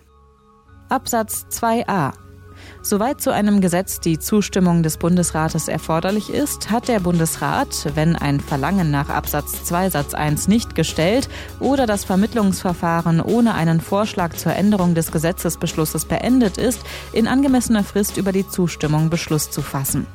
Absatz 0.89 1.46
2a 1.52 2.25
Soweit 2.86 3.19
zu 3.19 3.34
einem 3.34 3.62
Gesetz 3.62 4.00
die 4.00 4.19
Zustimmung 4.19 4.84
des 4.84 4.98
Bundesrates 4.98 5.67
erforderlich 5.67 6.30
ist, 6.30 6.69
hat 6.69 6.88
der 6.88 7.00
Bundesrat, 7.00 7.89
wenn 7.95 8.15
ein 8.15 8.39
Verlangen 8.39 8.91
nach 8.91 9.10
Absatz 9.10 9.63
2 9.63 9.89
Satz 9.89 10.13
1 10.13 10.48
nicht 10.48 10.76
gestellt 10.76 11.28
oder 11.60 11.88
das 11.88 12.06
Vermittlungsverfahren 12.06 13.21
ohne 13.21 13.56
einen 13.56 13.82
Vorschlag 13.82 14.36
zur 14.36 14.54
Änderung 14.54 14.93
des 14.93 15.12
Gesetzesbeschlusses 15.12 16.06
beendet 16.06 16.60
ist, 16.60 16.82
in 17.12 17.28
angemessener 17.28 17.84
Frist 17.84 18.17
über 18.17 18.32
die 18.32 18.48
Zustimmung 18.48 19.10
Beschluss 19.10 19.50
zu 19.50 19.63
fassen. 19.63 20.06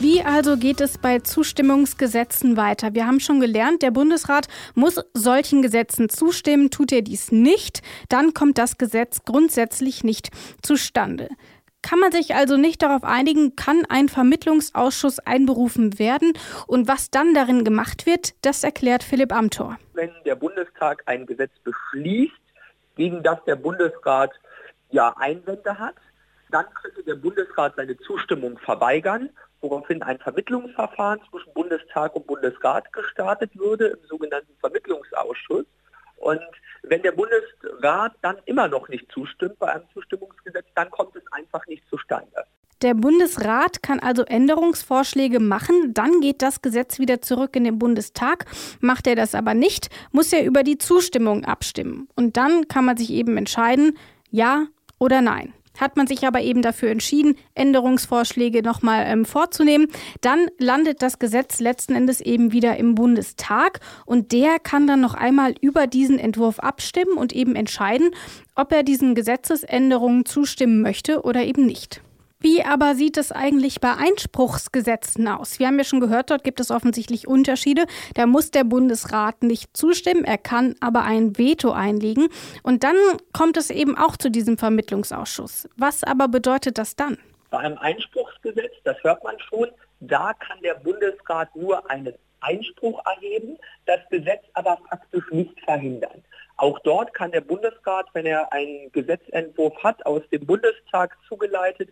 Wie 0.00 0.22
also 0.22 0.56
geht 0.56 0.80
es 0.80 0.96
bei 0.96 1.18
Zustimmungsgesetzen 1.18 2.56
weiter? 2.56 2.94
Wir 2.94 3.06
haben 3.06 3.20
schon 3.20 3.38
gelernt, 3.38 3.82
der 3.82 3.90
Bundesrat 3.90 4.48
muss 4.74 4.98
solchen 5.12 5.60
Gesetzen 5.60 6.08
zustimmen. 6.08 6.70
Tut 6.70 6.90
er 6.90 7.02
dies 7.02 7.30
nicht, 7.32 7.82
dann 8.08 8.32
kommt 8.32 8.56
das 8.56 8.78
Gesetz 8.78 9.26
grundsätzlich 9.26 10.02
nicht 10.02 10.30
zustande. 10.62 11.28
Kann 11.82 11.98
man 11.98 12.12
sich 12.12 12.34
also 12.34 12.56
nicht 12.56 12.80
darauf 12.80 13.04
einigen, 13.04 13.56
kann 13.56 13.82
ein 13.90 14.08
Vermittlungsausschuss 14.08 15.18
einberufen 15.18 15.98
werden 15.98 16.32
und 16.66 16.88
was 16.88 17.10
dann 17.10 17.34
darin 17.34 17.62
gemacht 17.62 18.06
wird, 18.06 18.32
das 18.40 18.64
erklärt 18.64 19.02
Philipp 19.02 19.34
Amthor. 19.34 19.76
Wenn 19.92 20.12
der 20.24 20.34
Bundestag 20.34 21.02
ein 21.04 21.26
Gesetz 21.26 21.52
beschließt, 21.62 22.32
gegen 22.96 23.22
das 23.22 23.38
der 23.44 23.56
Bundesrat 23.56 24.30
ja 24.92 25.14
Einwände 25.18 25.78
hat, 25.78 25.96
dann 26.50 26.64
könnte 26.80 27.02
der 27.02 27.16
Bundesrat 27.16 27.74
seine 27.76 27.98
Zustimmung 27.98 28.56
verweigern 28.56 29.28
woraufhin 29.60 30.02
ein 30.02 30.18
Vermittlungsverfahren 30.18 31.20
zwischen 31.30 31.52
Bundestag 31.54 32.14
und 32.14 32.26
Bundesrat 32.26 32.92
gestartet 32.92 33.56
würde 33.56 33.88
im 33.88 34.06
sogenannten 34.08 34.56
Vermittlungsausschuss. 34.60 35.66
Und 36.16 36.40
wenn 36.82 37.02
der 37.02 37.12
Bundesrat 37.12 38.12
dann 38.22 38.36
immer 38.46 38.68
noch 38.68 38.88
nicht 38.88 39.10
zustimmt 39.12 39.58
bei 39.58 39.72
einem 39.72 39.84
Zustimmungsgesetz, 39.92 40.66
dann 40.74 40.90
kommt 40.90 41.16
es 41.16 41.22
einfach 41.32 41.66
nicht 41.66 41.82
zustande. 41.88 42.44
Der 42.82 42.94
Bundesrat 42.94 43.82
kann 43.82 44.00
also 44.00 44.24
Änderungsvorschläge 44.24 45.38
machen, 45.38 45.92
dann 45.92 46.22
geht 46.22 46.40
das 46.40 46.62
Gesetz 46.62 46.98
wieder 46.98 47.20
zurück 47.20 47.54
in 47.54 47.64
den 47.64 47.78
Bundestag. 47.78 48.46
Macht 48.80 49.06
er 49.06 49.16
das 49.16 49.34
aber 49.34 49.52
nicht, 49.52 49.90
muss 50.12 50.32
er 50.32 50.46
über 50.46 50.62
die 50.62 50.78
Zustimmung 50.78 51.44
abstimmen. 51.44 52.08
Und 52.16 52.38
dann 52.38 52.68
kann 52.68 52.86
man 52.86 52.96
sich 52.96 53.10
eben 53.10 53.36
entscheiden, 53.36 53.98
ja 54.30 54.66
oder 54.98 55.20
nein. 55.20 55.52
Hat 55.78 55.96
man 55.96 56.06
sich 56.06 56.26
aber 56.26 56.40
eben 56.40 56.62
dafür 56.62 56.90
entschieden, 56.90 57.36
Änderungsvorschläge 57.54 58.62
nochmal 58.62 59.04
ähm, 59.06 59.24
vorzunehmen, 59.24 59.88
dann 60.20 60.48
landet 60.58 61.02
das 61.02 61.18
Gesetz 61.18 61.60
letzten 61.60 61.94
Endes 61.94 62.20
eben 62.20 62.52
wieder 62.52 62.76
im 62.76 62.94
Bundestag 62.94 63.80
und 64.04 64.32
der 64.32 64.58
kann 64.58 64.86
dann 64.86 65.00
noch 65.00 65.14
einmal 65.14 65.54
über 65.60 65.86
diesen 65.86 66.18
Entwurf 66.18 66.58
abstimmen 66.58 67.16
und 67.16 67.32
eben 67.32 67.56
entscheiden, 67.56 68.10
ob 68.54 68.72
er 68.72 68.82
diesen 68.82 69.14
Gesetzesänderungen 69.14 70.26
zustimmen 70.26 70.82
möchte 70.82 71.22
oder 71.22 71.44
eben 71.44 71.66
nicht. 71.66 72.02
Wie 72.42 72.64
aber 72.64 72.94
sieht 72.94 73.18
es 73.18 73.32
eigentlich 73.32 73.82
bei 73.82 73.94
Einspruchsgesetzen 73.94 75.28
aus? 75.28 75.58
Wir 75.58 75.66
haben 75.66 75.76
ja 75.76 75.84
schon 75.84 76.00
gehört, 76.00 76.30
dort 76.30 76.42
gibt 76.42 76.58
es 76.58 76.70
offensichtlich 76.70 77.28
Unterschiede. 77.28 77.84
Da 78.14 78.24
muss 78.24 78.50
der 78.50 78.64
Bundesrat 78.64 79.42
nicht 79.42 79.76
zustimmen, 79.76 80.24
er 80.24 80.38
kann 80.38 80.74
aber 80.80 81.02
ein 81.02 81.36
Veto 81.36 81.72
einlegen. 81.72 82.28
Und 82.62 82.82
dann 82.82 82.96
kommt 83.34 83.58
es 83.58 83.68
eben 83.68 83.98
auch 83.98 84.16
zu 84.16 84.30
diesem 84.30 84.56
Vermittlungsausschuss. 84.56 85.68
Was 85.76 86.02
aber 86.02 86.28
bedeutet 86.28 86.78
das 86.78 86.96
dann? 86.96 87.18
Bei 87.50 87.58
einem 87.58 87.76
Einspruchsgesetz, 87.76 88.72
das 88.84 88.96
hört 89.02 89.22
man 89.22 89.38
schon, 89.40 89.68
da 90.00 90.32
kann 90.32 90.62
der 90.62 90.76
Bundesrat 90.76 91.54
nur 91.54 91.90
einen 91.90 92.14
Einspruch 92.40 93.02
erheben, 93.04 93.58
das 93.84 94.00
Gesetz 94.08 94.44
aber 94.54 94.78
faktisch 94.88 95.30
nicht 95.30 95.60
verhindern. 95.60 96.24
Auch 96.56 96.78
dort 96.80 97.14
kann 97.14 97.32
der 97.32 97.40
Bundesrat, 97.40 98.06
wenn 98.12 98.26
er 98.26 98.52
einen 98.52 98.92
Gesetzentwurf 98.92 99.74
hat, 99.82 100.04
aus 100.04 100.22
dem 100.30 100.46
Bundestag 100.46 101.16
zugeleitet, 101.26 101.88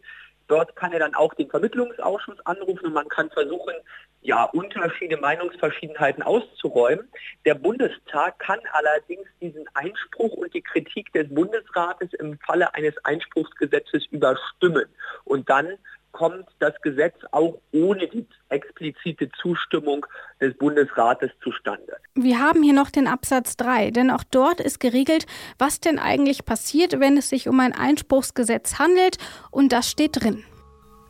Dort 0.49 0.75
kann 0.77 0.93
er 0.93 0.99
dann 0.99 1.15
auch 1.15 1.35
den 1.35 1.49
Vermittlungsausschuss 1.49 2.45
anrufen 2.45 2.87
und 2.87 2.95
man 2.95 3.09
kann 3.09 3.31
versuchen, 3.31 3.75
ja, 4.23 4.45
Unterschiede, 4.45 5.17
Meinungsverschiedenheiten 5.17 6.23
auszuräumen. 6.23 7.09
Der 7.45 7.55
Bundestag 7.55 8.39
kann 8.41 8.59
allerdings 8.73 9.29
diesen 9.41 9.65
Einspruch 9.75 10.33
und 10.33 10.53
die 10.55 10.63
Kritik 10.63 11.13
des 11.13 11.33
Bundesrates 11.33 12.13
im 12.15 12.39
Falle 12.41 12.75
eines 12.75 12.95
Einspruchsgesetzes 13.05 14.07
überstimmen. 14.07 14.87
Und 15.25 15.49
dann 15.49 15.79
kommt 16.13 16.47
das 16.59 16.75
Gesetz 16.83 17.17
auch 17.33 17.59
ohne 17.73 18.09
die 18.09 18.27
explizite 18.49 19.29
Zustimmung 19.41 20.07
des 20.41 20.57
Bundesrates 20.57 21.31
zustande. 21.43 21.97
Wir 22.15 22.41
haben 22.41 22.63
hier 22.63 22.75
noch 22.75 22.91
den 22.91 23.07
Absatz 23.07 23.57
3, 23.57 23.91
denn 23.91 24.11
auch 24.11 24.25
dort 24.25 24.61
ist 24.61 24.81
geregelt, 24.81 25.27
was 25.59 25.81
denn 25.81 25.99
eigentlich 25.99 26.45
passiert, 26.45 26.99
wenn 26.99 27.17
es 27.17 27.29
sich 27.29 27.49
um 27.49 27.61
ein 27.61 27.73
Einspruchsgesetz 27.73 28.79
handelt 28.79 29.19
und 29.51 29.73
das 29.73 29.91
steht 29.91 30.23
drin. 30.23 30.45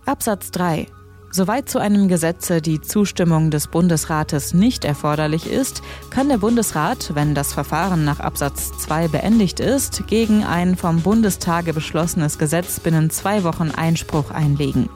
Absatz 0.05 0.51
3 0.51 0.87
Soweit 1.31 1.69
zu 1.69 1.79
einem 1.79 2.09
Gesetze 2.09 2.63
die 2.63 2.81
Zustimmung 2.81 3.51
des 3.51 3.69
Bundesrates 3.69 4.55
nicht 4.55 4.85
erforderlich 4.85 5.47
ist, 5.47 5.83
kann 6.09 6.31
der 6.31 6.39
Bundesrat, 6.39 7.15
wenn 7.15 7.35
das 7.35 7.53
Verfahren 7.53 8.05
nach 8.05 8.19
Absatz 8.19 8.73
2 8.79 9.09
beendigt 9.09 9.61
ist, 9.61 10.07
gegen 10.07 10.43
ein 10.43 10.75
vom 10.77 11.03
Bundestage 11.03 11.75
beschlossenes 11.75 12.39
Gesetz 12.39 12.81
binnen 12.81 13.11
zwei 13.11 13.45
Wochen 13.45 13.71
Einspruch 13.71 14.31
einlegen. 14.31 14.89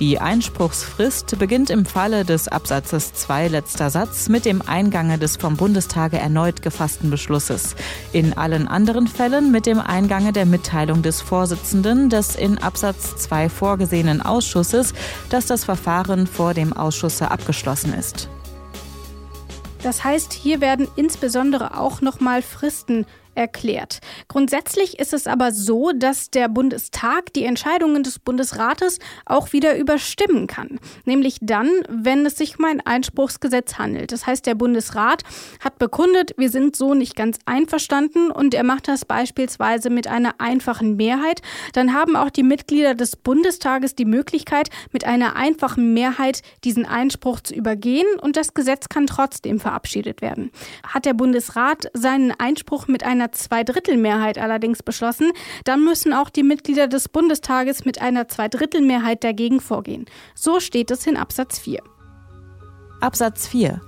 Die 0.00 0.18
Einspruchsfrist 0.18 1.38
beginnt 1.38 1.68
im 1.68 1.84
Falle 1.84 2.24
des 2.24 2.48
Absatzes 2.48 3.12
2 3.12 3.48
letzter 3.48 3.90
Satz 3.90 4.30
mit 4.30 4.46
dem 4.46 4.62
Eingange 4.62 5.18
des 5.18 5.36
vom 5.36 5.58
Bundestage 5.58 6.16
erneut 6.16 6.62
gefassten 6.62 7.10
Beschlusses. 7.10 7.76
In 8.14 8.32
allen 8.32 8.66
anderen 8.66 9.06
Fällen 9.06 9.52
mit 9.52 9.66
dem 9.66 9.78
Eingange 9.78 10.32
der 10.32 10.46
Mitteilung 10.46 11.02
des 11.02 11.20
Vorsitzenden 11.20 12.08
des 12.08 12.34
in 12.34 12.56
Absatz 12.56 13.14
2 13.18 13.50
vorgesehenen 13.50 14.22
Ausschusses, 14.22 14.94
dass 15.28 15.44
das 15.44 15.64
Verfahren 15.64 16.26
vor 16.26 16.54
dem 16.54 16.72
Ausschusse 16.72 17.30
abgeschlossen 17.30 17.92
ist. 17.92 18.30
Das 19.82 20.02
heißt, 20.02 20.32
hier 20.32 20.62
werden 20.62 20.88
insbesondere 20.96 21.78
auch 21.78 22.00
nochmal 22.00 22.40
Fristen 22.40 23.04
erklärt. 23.34 24.00
Grundsätzlich 24.28 24.98
ist 24.98 25.12
es 25.12 25.26
aber 25.26 25.52
so, 25.52 25.92
dass 25.94 26.30
der 26.30 26.48
Bundestag 26.48 27.32
die 27.32 27.44
Entscheidungen 27.44 28.02
des 28.02 28.18
Bundesrates 28.18 28.98
auch 29.24 29.52
wieder 29.52 29.76
überstimmen 29.76 30.46
kann. 30.46 30.78
Nämlich 31.04 31.38
dann, 31.40 31.70
wenn 31.88 32.26
es 32.26 32.36
sich 32.36 32.58
um 32.58 32.64
ein 32.64 32.80
Einspruchsgesetz 32.80 33.74
handelt. 33.74 34.12
Das 34.12 34.26
heißt, 34.26 34.46
der 34.46 34.54
Bundesrat 34.54 35.22
hat 35.60 35.78
bekundet, 35.78 36.34
wir 36.36 36.50
sind 36.50 36.76
so 36.76 36.94
nicht 36.94 37.16
ganz 37.16 37.38
einverstanden 37.46 38.30
und 38.30 38.54
er 38.54 38.64
macht 38.64 38.88
das 38.88 39.04
beispielsweise 39.04 39.90
mit 39.90 40.06
einer 40.06 40.34
einfachen 40.38 40.96
Mehrheit. 40.96 41.42
Dann 41.72 41.94
haben 41.94 42.16
auch 42.16 42.30
die 42.30 42.42
Mitglieder 42.42 42.94
des 42.94 43.16
Bundestages 43.16 43.94
die 43.94 44.04
Möglichkeit, 44.04 44.70
mit 44.92 45.04
einer 45.04 45.36
einfachen 45.36 45.94
Mehrheit 45.94 46.42
diesen 46.64 46.86
Einspruch 46.86 47.40
zu 47.40 47.54
übergehen 47.54 48.06
und 48.20 48.36
das 48.36 48.54
Gesetz 48.54 48.88
kann 48.88 49.06
trotzdem 49.06 49.60
verabschiedet 49.60 50.22
werden. 50.22 50.50
Hat 50.86 51.04
der 51.04 51.14
Bundesrat 51.14 51.90
seinen 51.94 52.32
Einspruch 52.32 52.88
mit 52.88 53.04
einer 53.04 53.19
einer 53.20 53.32
Zweidrittelmehrheit 53.32 54.38
allerdings 54.38 54.82
beschlossen, 54.82 55.32
dann 55.64 55.84
müssen 55.84 56.12
auch 56.12 56.30
die 56.30 56.42
Mitglieder 56.42 56.88
des 56.88 57.08
Bundestages 57.08 57.84
mit 57.84 58.00
einer 58.00 58.28
Zweidrittelmehrheit 58.28 59.22
dagegen 59.22 59.60
vorgehen. 59.60 60.06
So 60.34 60.60
steht 60.60 60.90
es 60.90 61.06
in 61.06 61.16
Absatz 61.16 61.58
4. 61.58 61.82
Absatz 63.00 63.46
4 63.46 63.80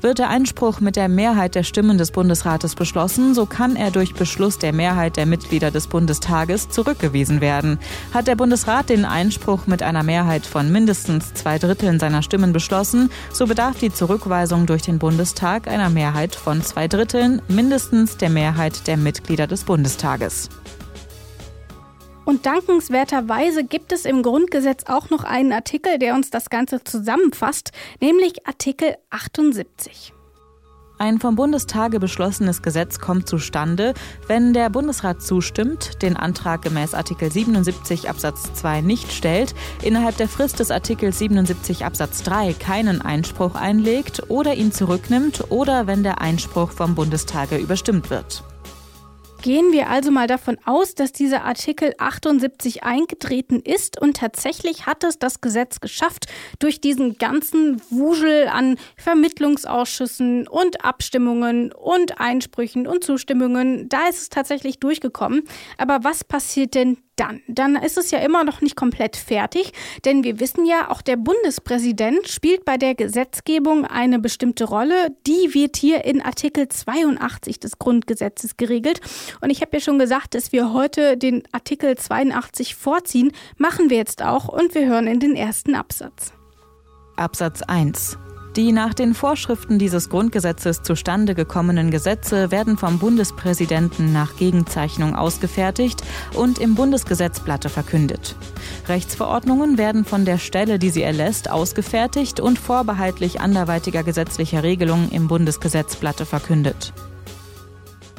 wird 0.00 0.18
der 0.18 0.28
Einspruch 0.28 0.80
mit 0.80 0.96
der 0.96 1.08
Mehrheit 1.08 1.54
der 1.54 1.62
Stimmen 1.62 1.98
des 1.98 2.10
Bundesrates 2.10 2.74
beschlossen, 2.74 3.34
so 3.34 3.46
kann 3.46 3.76
er 3.76 3.90
durch 3.90 4.14
Beschluss 4.14 4.58
der 4.58 4.72
Mehrheit 4.72 5.16
der 5.16 5.26
Mitglieder 5.26 5.70
des 5.70 5.86
Bundestages 5.86 6.68
zurückgewiesen 6.68 7.40
werden. 7.40 7.78
Hat 8.14 8.26
der 8.26 8.36
Bundesrat 8.36 8.88
den 8.88 9.04
Einspruch 9.04 9.66
mit 9.66 9.82
einer 9.82 10.02
Mehrheit 10.02 10.46
von 10.46 10.72
mindestens 10.72 11.34
zwei 11.34 11.58
Dritteln 11.58 11.98
seiner 11.98 12.22
Stimmen 12.22 12.52
beschlossen, 12.52 13.10
so 13.32 13.46
bedarf 13.46 13.78
die 13.78 13.92
Zurückweisung 13.92 14.66
durch 14.66 14.82
den 14.82 14.98
Bundestag 14.98 15.68
einer 15.68 15.90
Mehrheit 15.90 16.34
von 16.34 16.62
zwei 16.62 16.88
Dritteln, 16.88 17.42
mindestens 17.48 18.16
der 18.16 18.30
Mehrheit 18.30 18.86
der 18.86 18.96
Mitglieder 18.96 19.46
des 19.46 19.64
Bundestages. 19.64 20.48
Und 22.30 22.46
dankenswerterweise 22.46 23.64
gibt 23.64 23.90
es 23.90 24.04
im 24.04 24.22
Grundgesetz 24.22 24.84
auch 24.86 25.10
noch 25.10 25.24
einen 25.24 25.52
Artikel, 25.52 25.98
der 25.98 26.14
uns 26.14 26.30
das 26.30 26.48
Ganze 26.48 26.84
zusammenfasst, 26.84 27.72
nämlich 28.00 28.46
Artikel 28.46 28.94
78. 29.10 30.12
Ein 31.00 31.18
vom 31.18 31.34
Bundestage 31.34 31.98
beschlossenes 31.98 32.62
Gesetz 32.62 33.00
kommt 33.00 33.28
zustande, 33.28 33.94
wenn 34.28 34.52
der 34.52 34.70
Bundesrat 34.70 35.22
zustimmt, 35.22 36.00
den 36.02 36.16
Antrag 36.16 36.62
gemäß 36.62 36.94
Artikel 36.94 37.32
77 37.32 38.08
Absatz 38.08 38.54
2 38.54 38.82
nicht 38.82 39.10
stellt, 39.10 39.52
innerhalb 39.82 40.16
der 40.16 40.28
Frist 40.28 40.60
des 40.60 40.70
Artikels 40.70 41.18
77 41.18 41.84
Absatz 41.84 42.22
3 42.22 42.52
keinen 42.52 43.02
Einspruch 43.02 43.56
einlegt 43.56 44.22
oder 44.28 44.54
ihn 44.54 44.70
zurücknimmt 44.70 45.50
oder 45.50 45.88
wenn 45.88 46.04
der 46.04 46.20
Einspruch 46.20 46.70
vom 46.70 46.94
Bundestage 46.94 47.56
überstimmt 47.56 48.08
wird. 48.08 48.44
Gehen 49.42 49.72
wir 49.72 49.88
also 49.88 50.10
mal 50.10 50.26
davon 50.26 50.58
aus, 50.66 50.94
dass 50.94 51.12
dieser 51.12 51.44
Artikel 51.44 51.94
78 51.96 52.82
eingetreten 52.82 53.60
ist 53.60 53.98
und 53.98 54.18
tatsächlich 54.18 54.84
hat 54.84 55.02
es 55.02 55.18
das 55.18 55.40
Gesetz 55.40 55.80
geschafft, 55.80 56.26
durch 56.58 56.82
diesen 56.82 57.16
ganzen 57.16 57.80
Wuschel 57.88 58.48
an 58.48 58.76
Vermittlungsausschüssen 58.96 60.46
und 60.46 60.84
Abstimmungen 60.84 61.72
und 61.72 62.20
Einsprüchen 62.20 62.86
und 62.86 63.02
Zustimmungen, 63.02 63.88
da 63.88 64.08
ist 64.08 64.20
es 64.20 64.28
tatsächlich 64.28 64.78
durchgekommen. 64.78 65.44
Aber 65.78 66.00
was 66.02 66.22
passiert 66.22 66.74
denn 66.74 66.98
dann? 67.20 67.42
Dann 67.46 67.76
ist 67.76 67.98
es 67.98 68.10
ja 68.10 68.18
immer 68.18 68.44
noch 68.44 68.60
nicht 68.60 68.76
komplett 68.76 69.16
fertig, 69.16 69.72
denn 70.04 70.24
wir 70.24 70.40
wissen 70.40 70.64
ja, 70.66 70.90
auch 70.90 71.02
der 71.02 71.16
Bundespräsident 71.16 72.28
spielt 72.28 72.64
bei 72.64 72.76
der 72.76 72.94
Gesetzgebung 72.94 73.84
eine 73.84 74.18
bestimmte 74.18 74.64
Rolle. 74.64 75.14
Die 75.26 75.54
wird 75.54 75.76
hier 75.76 76.04
in 76.04 76.22
Artikel 76.22 76.68
82 76.68 77.60
des 77.60 77.78
Grundgesetzes 77.78 78.56
geregelt. 78.56 79.00
Und 79.40 79.50
ich 79.50 79.60
habe 79.60 79.76
ja 79.76 79.80
schon 79.80 79.98
gesagt, 79.98 80.34
dass 80.34 80.52
wir 80.52 80.72
heute 80.72 81.16
den 81.16 81.42
Artikel 81.52 81.96
82 81.96 82.74
vorziehen. 82.74 83.32
Machen 83.58 83.90
wir 83.90 83.98
jetzt 83.98 84.22
auch 84.22 84.48
und 84.48 84.74
wir 84.74 84.86
hören 84.86 85.06
in 85.06 85.20
den 85.20 85.36
ersten 85.36 85.74
Absatz. 85.74 86.32
Absatz 87.16 87.62
1 87.62 88.16
die 88.56 88.72
nach 88.72 88.94
den 88.94 89.14
Vorschriften 89.14 89.78
dieses 89.78 90.08
Grundgesetzes 90.08 90.82
zustande 90.82 91.34
gekommenen 91.34 91.90
Gesetze 91.90 92.50
werden 92.50 92.76
vom 92.76 92.98
Bundespräsidenten 92.98 94.12
nach 94.12 94.36
Gegenzeichnung 94.36 95.14
ausgefertigt 95.14 96.02
und 96.34 96.58
im 96.58 96.74
Bundesgesetzblatte 96.74 97.68
verkündet. 97.68 98.36
Rechtsverordnungen 98.88 99.78
werden 99.78 100.04
von 100.04 100.24
der 100.24 100.38
Stelle, 100.38 100.78
die 100.78 100.90
sie 100.90 101.02
erlässt, 101.02 101.50
ausgefertigt 101.50 102.40
und 102.40 102.58
vorbehaltlich 102.58 103.40
anderweitiger 103.40 104.02
gesetzlicher 104.02 104.62
Regelungen 104.62 105.10
im 105.10 105.28
Bundesgesetzblatte 105.28 106.26
verkündet. 106.26 106.92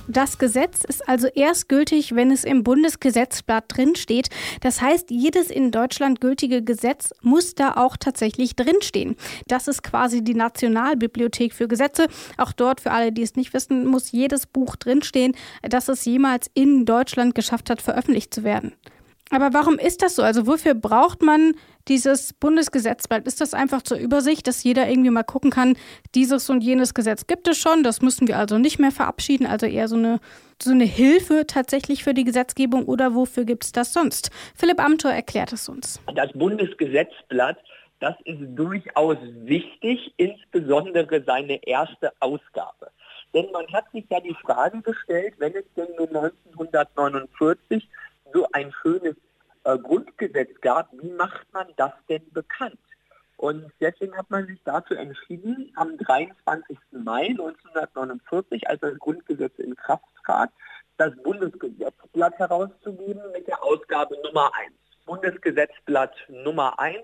Das 0.08 0.38
Gesetz 0.38 0.84
ist 0.84 1.08
also 1.08 1.28
erst 1.28 1.70
gültig, 1.70 2.16
wenn 2.16 2.32
es 2.32 2.44
im 2.44 2.64
Bundesgesetzblatt 2.64 3.66
drinsteht. 3.68 4.30
Das 4.62 4.82
heißt, 4.82 5.12
jedes 5.12 5.50
in 5.50 5.72
Deutschland 5.72 6.22
gültige 6.22 6.64
Gesetz 6.64 7.12
muss 7.22 7.56
da 7.56 7.76
auch 7.76 7.98
tatsächlich 7.98 8.56
drinstehen. 8.56 9.16
Das 9.48 9.68
ist 9.68 9.84
quasi 9.84 10.24
die 10.24 10.34
Nationalbibliothek 10.34 11.54
für 11.54 11.68
Gesetze. 11.68 12.08
Auch 12.38 12.52
dort, 12.52 12.82
für 12.82 12.92
alle, 12.92 13.12
die 13.12 13.22
es 13.22 13.36
nicht 13.36 13.54
wissen, 13.54 13.86
muss 13.86 14.12
jedes 14.12 14.48
Buch 14.48 14.76
drinstehen, 14.76 15.36
das 15.62 15.88
es 15.88 16.04
jemals 16.06 16.50
in 16.54 16.86
Deutschland 16.86 17.36
geschafft 17.36 17.70
hat, 17.70 17.82
veröffentlicht 17.82 18.34
zu 18.34 18.44
werden. 18.44 18.74
Aber 19.30 19.54
warum 19.54 19.80
ist 19.80 20.02
das 20.02 20.16
so? 20.16 20.24
Also 20.24 20.46
wofür 20.46 20.74
braucht 20.74 21.22
man 21.22 21.54
dieses 21.88 22.34
Bundesgesetzblatt? 22.34 23.28
Ist 23.28 23.42
das 23.42 23.54
einfach 23.54 23.82
zur 23.82 23.98
Übersicht, 23.98 24.48
dass 24.48 24.64
jeder 24.64 24.88
irgendwie 24.88 25.10
mal 25.10 25.24
gucken 25.24 25.52
kann, 25.52 25.78
dieses 26.16 26.50
und 26.50 26.62
jenes 26.62 26.94
Gesetz 26.94 27.28
gibt 27.28 27.48
es 27.48 27.58
schon, 27.58 27.84
das 27.84 28.02
müssen 28.02 28.28
wir 28.28 28.38
also 28.38 28.58
nicht 28.58 28.80
mehr 28.80 28.92
verabschieden, 28.92 29.46
also 29.48 29.66
eher 29.66 29.88
so 29.88 29.96
eine, 29.96 30.20
so 30.62 30.72
eine 30.72 30.86
Hilfe 30.86 31.46
tatsächlich 31.48 32.04
für 32.04 32.14
die 32.14 32.24
Gesetzgebung 32.24 32.86
oder 32.86 33.16
wofür 33.16 33.46
gibt 33.46 33.66
es 33.66 33.72
das 33.72 33.94
sonst? 33.94 34.32
Philipp 34.56 34.80
Amthor 34.80 35.12
erklärt 35.12 35.54
es 35.54 35.70
uns. 35.70 36.02
Das 36.16 36.32
Bundesgesetzblatt, 36.34 37.58
das 38.00 38.16
ist 38.26 38.40
durchaus 38.56 39.18
wichtig, 39.44 40.14
insbesondere 40.18 41.24
seine 41.24 41.64
erste 41.66 42.12
Ausgabe. 42.20 42.92
Denn 43.34 43.50
man 43.52 43.66
hat 43.72 43.86
sich 43.92 44.06
ja 44.10 44.20
die 44.20 44.36
Frage 44.42 44.82
gestellt, 44.82 45.36
wenn 45.38 45.56
es 45.56 45.64
denn 45.76 45.88
nur 45.98 46.08
1949 46.08 47.88
so 48.34 48.46
ein 48.54 48.72
schönes 48.82 49.16
äh, 49.64 49.78
Grundgesetz 49.78 50.60
gab, 50.62 50.92
wie 50.94 51.12
macht 51.12 51.52
man 51.54 51.68
das 51.78 51.92
denn 52.10 52.32
bekannt? 52.32 52.80
Und 53.38 53.72
deswegen 53.80 54.16
hat 54.16 54.30
man 54.30 54.46
sich 54.46 54.60
dazu 54.64 54.94
entschieden, 54.94 55.72
am 55.76 55.98
23. 55.98 56.78
Mai 56.92 57.30
1949, 57.30 58.70
als 58.70 58.82
das 58.82 59.00
Grundgesetz 59.00 59.58
in 59.58 59.76
Kraft 59.76 60.06
trat, 60.24 60.52
das 60.98 61.16
Bundesgesetzblatt 61.24 62.38
herauszugeben 62.38 63.24
mit 63.32 63.48
der 63.48 63.64
Ausgabe 63.64 64.16
Nummer 64.24 64.52
1. 64.54 64.72
Bundesgesetzblatt 65.08 66.14
Nummer 66.30 66.80
1. 66.80 67.00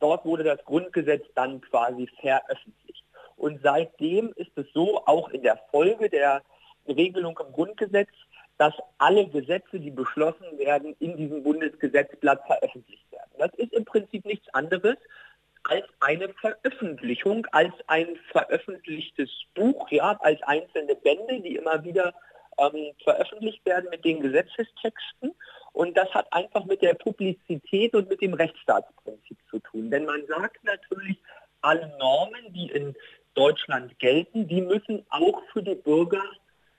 Dort 0.00 0.24
wurde 0.24 0.44
das 0.44 0.64
Grundgesetz 0.64 1.26
dann 1.34 1.60
quasi 1.60 2.08
veröffentlicht. 2.20 3.04
Und 3.36 3.60
seitdem 3.62 4.32
ist 4.36 4.56
es 4.56 4.66
so, 4.72 5.04
auch 5.04 5.28
in 5.28 5.42
der 5.42 5.58
Folge 5.70 6.08
der 6.08 6.42
Regelung 6.88 7.38
im 7.44 7.52
Grundgesetz, 7.52 8.10
dass 8.58 8.74
alle 8.98 9.26
Gesetze, 9.26 9.80
die 9.80 9.90
beschlossen 9.90 10.58
werden, 10.58 10.94
in 10.98 11.16
diesem 11.16 11.42
Bundesgesetzblatt 11.42 12.46
veröffentlicht 12.46 13.10
werden. 13.10 13.30
Das 13.38 13.52
ist 13.56 13.72
im 13.72 13.84
Prinzip 13.84 14.24
nichts 14.24 14.52
anderes 14.54 14.96
als 15.64 15.84
eine 16.00 16.28
Veröffentlichung, 16.34 17.46
als 17.52 17.72
ein 17.86 18.16
veröffentlichtes 18.30 19.30
Buch, 19.54 19.90
ja, 19.90 20.16
als 20.20 20.42
einzelne 20.42 20.96
Bände, 20.96 21.40
die 21.40 21.56
immer 21.56 21.82
wieder 21.84 22.14
ähm, 22.58 22.92
veröffentlicht 23.02 23.64
werden 23.64 23.88
mit 23.90 24.04
den 24.04 24.20
Gesetzestexten. 24.20 25.34
Und 25.72 25.96
das 25.96 26.12
hat 26.12 26.32
einfach 26.32 26.64
mit 26.64 26.82
der 26.82 26.94
Publizität 26.94 27.94
und 27.94 28.08
mit 28.08 28.20
dem 28.20 28.34
Rechtsstaatsprinzip 28.34 29.38
zu 29.48 29.58
tun. 29.60 29.90
Denn 29.90 30.04
man 30.04 30.26
sagt 30.26 30.62
natürlich, 30.64 31.16
alle 31.62 31.96
Normen, 31.98 32.52
die 32.52 32.70
in 32.70 32.94
Deutschland 33.34 33.98
gelten, 33.98 34.48
die 34.48 34.60
müssen 34.60 35.06
auch 35.08 35.42
für 35.52 35.62
die 35.62 35.76
Bürger 35.76 36.22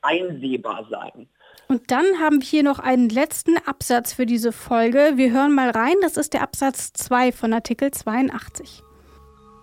einsehbar 0.01 0.85
sein. 0.89 1.27
Und 1.67 1.91
dann 1.91 2.05
haben 2.19 2.41
wir 2.41 2.47
hier 2.47 2.63
noch 2.63 2.79
einen 2.79 3.09
letzten 3.09 3.57
Absatz 3.65 4.13
für 4.13 4.25
diese 4.25 4.51
Folge. 4.51 5.13
Wir 5.15 5.31
hören 5.31 5.55
mal 5.55 5.69
rein, 5.69 5.95
das 6.01 6.17
ist 6.17 6.33
der 6.33 6.41
Absatz 6.41 6.93
2 6.93 7.31
von 7.31 7.53
Artikel 7.53 7.91
82. 7.91 8.83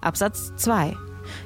Absatz 0.00 0.52
2. 0.56 0.96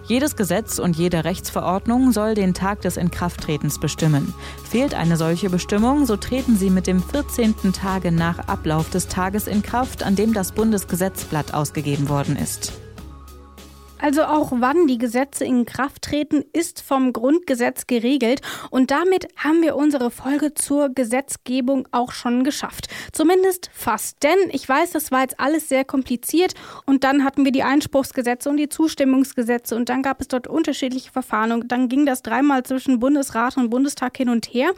Jedes 0.07 0.37
Gesetz 0.37 0.78
und 0.78 0.96
jede 0.96 1.24
Rechtsverordnung 1.24 2.12
soll 2.12 2.35
den 2.35 2.54
Tag 2.54 2.80
des 2.83 2.96
Inkrafttretens 2.96 3.78
bestimmen. 3.80 4.33
Fehlt 4.68 4.94
eine 4.94 5.16
solche 5.16 5.50
Bestimmung, 5.50 6.07
so 6.07 6.16
treten 6.16 6.57
sie 6.57 6.70
mit 6.70 6.87
dem 6.87 7.02
14. 7.02 7.72
Tage 7.72 8.12
nach 8.12 8.48
Ablauf 8.48 8.90
des 8.90 9.09
Tages 9.09 9.46
in 9.46 9.62
Kraft, 9.62 10.02
an 10.02 10.16
dem 10.16 10.33
das 10.33 10.52
Bundesgesetzblatt 10.52 11.52
ausgegeben 11.52 12.09
worden 12.09 12.37
ist. 12.37 12.72
Also 14.04 14.24
auch 14.24 14.52
wann 14.56 14.86
die 14.86 14.98
Gesetze 14.98 15.46
in 15.46 15.64
Kraft 15.64 16.02
treten, 16.02 16.44
ist 16.52 16.82
vom 16.82 17.14
Grundgesetz 17.14 17.86
geregelt. 17.86 18.42
Und 18.68 18.90
damit 18.90 19.28
haben 19.34 19.62
wir 19.62 19.76
unsere 19.76 20.10
Folge 20.10 20.52
zur 20.52 20.90
Gesetzgebung 20.90 21.88
auch 21.90 22.12
schon 22.12 22.44
geschafft. 22.44 22.88
Zumindest 23.12 23.70
fast. 23.72 24.22
Denn 24.22 24.36
ich 24.50 24.68
weiß, 24.68 24.90
das 24.90 25.10
war 25.10 25.22
jetzt 25.22 25.40
alles 25.40 25.70
sehr 25.70 25.86
kompliziert. 25.86 26.52
Und 26.84 27.02
dann 27.02 27.24
hatten 27.24 27.46
wir 27.46 27.52
die 27.52 27.62
Einspruchsgesetze 27.62 28.50
und 28.50 28.58
die 28.58 28.68
Zustimmungsgesetze. 28.68 29.74
Und 29.74 29.88
dann 29.88 30.02
gab 30.02 30.20
es 30.20 30.28
dort 30.28 30.48
unterschiedliche 30.48 31.10
Verfahren. 31.10 31.52
Und 31.52 31.72
dann 31.72 31.88
ging 31.88 32.04
das 32.04 32.20
dreimal 32.20 32.62
zwischen 32.62 32.98
Bundesrat 32.98 33.56
und 33.56 33.70
Bundestag 33.70 34.18
hin 34.18 34.28
und 34.28 34.52
her. 34.52 34.72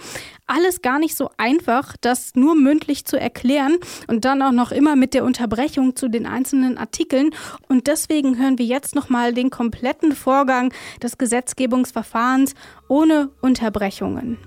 Alles 0.46 0.82
gar 0.82 1.00
nicht 1.00 1.16
so 1.16 1.30
einfach, 1.36 1.96
das 2.00 2.36
nur 2.36 2.54
mündlich 2.54 3.06
zu 3.06 3.18
erklären. 3.18 3.78
Und 4.06 4.24
dann 4.24 4.40
auch 4.40 4.52
noch 4.52 4.70
immer 4.70 4.94
mit 4.94 5.14
der 5.14 5.24
Unterbrechung 5.24 5.96
zu 5.96 6.06
den 6.06 6.26
einzelnen 6.26 6.78
Artikeln. 6.78 7.30
Und 7.66 7.88
deswegen 7.88 8.38
hören 8.38 8.56
wir 8.58 8.66
jetzt 8.66 8.94
noch 8.94 9.08
mal 9.08 9.15
nochmal 9.16 9.32
den 9.32 9.50
kompletten 9.50 10.12
Vorgang 10.12 10.72
des 11.02 11.16
Gesetzgebungsverfahrens 11.16 12.54
ohne 12.88 13.30
Unterbrechungen. 13.40 14.38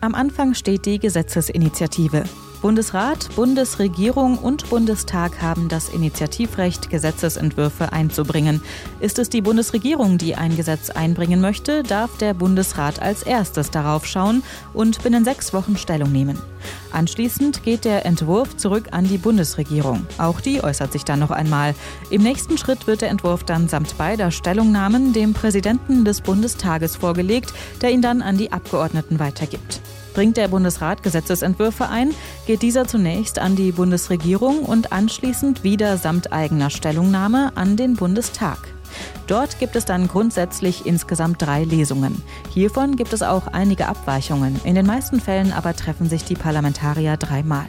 Am 0.00 0.14
Anfang 0.16 0.54
steht 0.54 0.84
die 0.84 0.98
Gesetzesinitiative. 0.98 2.24
Bundesrat, 2.62 3.28
Bundesregierung 3.34 4.38
und 4.38 4.70
Bundestag 4.70 5.42
haben 5.42 5.68
das 5.68 5.88
Initiativrecht, 5.88 6.90
Gesetzesentwürfe 6.90 7.92
einzubringen. 7.92 8.62
Ist 9.00 9.18
es 9.18 9.28
die 9.28 9.40
Bundesregierung, 9.40 10.16
die 10.16 10.36
ein 10.36 10.56
Gesetz 10.56 10.88
einbringen 10.88 11.40
möchte, 11.40 11.82
darf 11.82 12.16
der 12.18 12.34
Bundesrat 12.34 13.02
als 13.02 13.24
erstes 13.24 13.72
darauf 13.72 14.06
schauen 14.06 14.44
und 14.74 15.02
binnen 15.02 15.24
sechs 15.24 15.52
Wochen 15.52 15.76
Stellung 15.76 16.12
nehmen. 16.12 16.38
Anschließend 16.92 17.64
geht 17.64 17.84
der 17.84 18.06
Entwurf 18.06 18.56
zurück 18.56 18.90
an 18.92 19.08
die 19.08 19.18
Bundesregierung. 19.18 20.06
Auch 20.18 20.40
die 20.40 20.62
äußert 20.62 20.92
sich 20.92 21.02
dann 21.02 21.18
noch 21.18 21.32
einmal. 21.32 21.74
Im 22.10 22.22
nächsten 22.22 22.58
Schritt 22.58 22.86
wird 22.86 23.00
der 23.00 23.10
Entwurf 23.10 23.42
dann 23.42 23.66
samt 23.66 23.98
beider 23.98 24.30
Stellungnahmen 24.30 25.12
dem 25.12 25.34
Präsidenten 25.34 26.04
des 26.04 26.20
Bundestages 26.20 26.94
vorgelegt, 26.94 27.52
der 27.80 27.90
ihn 27.90 28.02
dann 28.02 28.22
an 28.22 28.38
die 28.38 28.52
Abgeordneten 28.52 29.18
weitergibt. 29.18 29.80
Bringt 30.14 30.36
der 30.36 30.48
Bundesrat 30.48 31.02
Gesetzesentwürfe 31.02 31.88
ein, 31.88 32.14
geht 32.46 32.62
dieser 32.62 32.86
zunächst 32.86 33.38
an 33.38 33.56
die 33.56 33.72
Bundesregierung 33.72 34.60
und 34.64 34.92
anschließend 34.92 35.64
wieder 35.64 35.96
samt 35.96 36.32
eigener 36.32 36.70
Stellungnahme 36.70 37.52
an 37.54 37.76
den 37.76 37.94
Bundestag. 37.94 38.58
Dort 39.26 39.58
gibt 39.58 39.76
es 39.76 39.84
dann 39.84 40.08
grundsätzlich 40.08 40.86
insgesamt 40.86 41.40
drei 41.42 41.64
Lesungen. 41.64 42.22
Hiervon 42.52 42.96
gibt 42.96 43.12
es 43.12 43.22
auch 43.22 43.46
einige 43.46 43.88
Abweichungen. 43.88 44.60
In 44.64 44.74
den 44.74 44.86
meisten 44.86 45.20
Fällen 45.20 45.52
aber 45.52 45.74
treffen 45.74 46.08
sich 46.08 46.24
die 46.24 46.34
Parlamentarier 46.34 47.16
dreimal. 47.16 47.66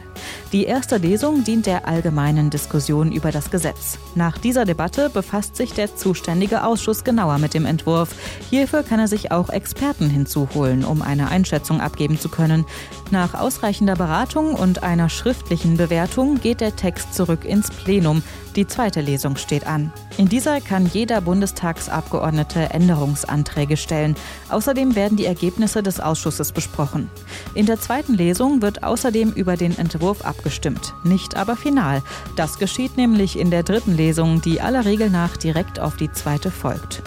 Die 0.51 0.65
erste 0.65 0.97
Lesung 0.97 1.43
dient 1.43 1.65
der 1.65 1.87
allgemeinen 1.87 2.49
Diskussion 2.49 3.11
über 3.11 3.31
das 3.31 3.49
Gesetz. 3.49 3.97
Nach 4.15 4.37
dieser 4.37 4.65
Debatte 4.65 5.09
befasst 5.09 5.55
sich 5.55 5.73
der 5.73 5.95
zuständige 5.95 6.63
Ausschuss 6.63 7.03
genauer 7.03 7.39
mit 7.39 7.53
dem 7.53 7.65
Entwurf. 7.65 8.09
Hierfür 8.49 8.83
kann 8.83 8.99
er 8.99 9.07
sich 9.07 9.31
auch 9.31 9.49
Experten 9.49 10.09
hinzuholen, 10.09 10.85
um 10.85 11.01
eine 11.01 11.29
Einschätzung 11.29 11.81
abgeben 11.81 12.19
zu 12.19 12.29
können. 12.29 12.65
Nach 13.09 13.33
ausreichender 13.33 13.95
Beratung 13.95 14.53
und 14.53 14.83
einer 14.83 15.09
schriftlichen 15.09 15.77
Bewertung 15.77 16.39
geht 16.39 16.61
der 16.61 16.75
Text 16.75 17.13
zurück 17.13 17.45
ins 17.45 17.69
Plenum. 17.69 18.21
Die 18.55 18.67
zweite 18.67 19.01
Lesung 19.01 19.35
steht 19.35 19.65
an. 19.65 19.91
In 20.17 20.29
dieser 20.29 20.61
kann 20.61 20.85
jeder 20.85 21.12
Bundestagsabgeordnete 21.21 22.69
Änderungsanträge 22.69 23.77
stellen. 23.77 24.15
Außerdem 24.49 24.95
werden 24.95 25.17
die 25.17 25.25
Ergebnisse 25.25 25.83
des 25.83 25.99
Ausschusses 25.99 26.51
besprochen. 26.51 27.09
In 27.53 27.65
der 27.65 27.79
zweiten 27.79 28.13
Lesung 28.13 28.61
wird 28.61 28.83
außerdem 28.83 29.31
über 29.31 29.57
den 29.57 29.77
Entwurf 29.77 30.25
abgestimmt, 30.25 30.93
nicht 31.03 31.35
aber 31.35 31.55
final. 31.55 32.01
Das 32.35 32.59
geschieht 32.59 32.97
nämlich 32.97 33.37
in 33.37 33.51
der 33.51 33.63
dritten 33.63 33.95
Lesung, 33.95 34.41
die 34.41 34.61
aller 34.61 34.85
Regel 34.85 35.09
nach 35.09 35.37
direkt 35.37 35.79
auf 35.79 35.97
die 35.97 36.11
zweite 36.11 36.51
folgt. 36.51 37.03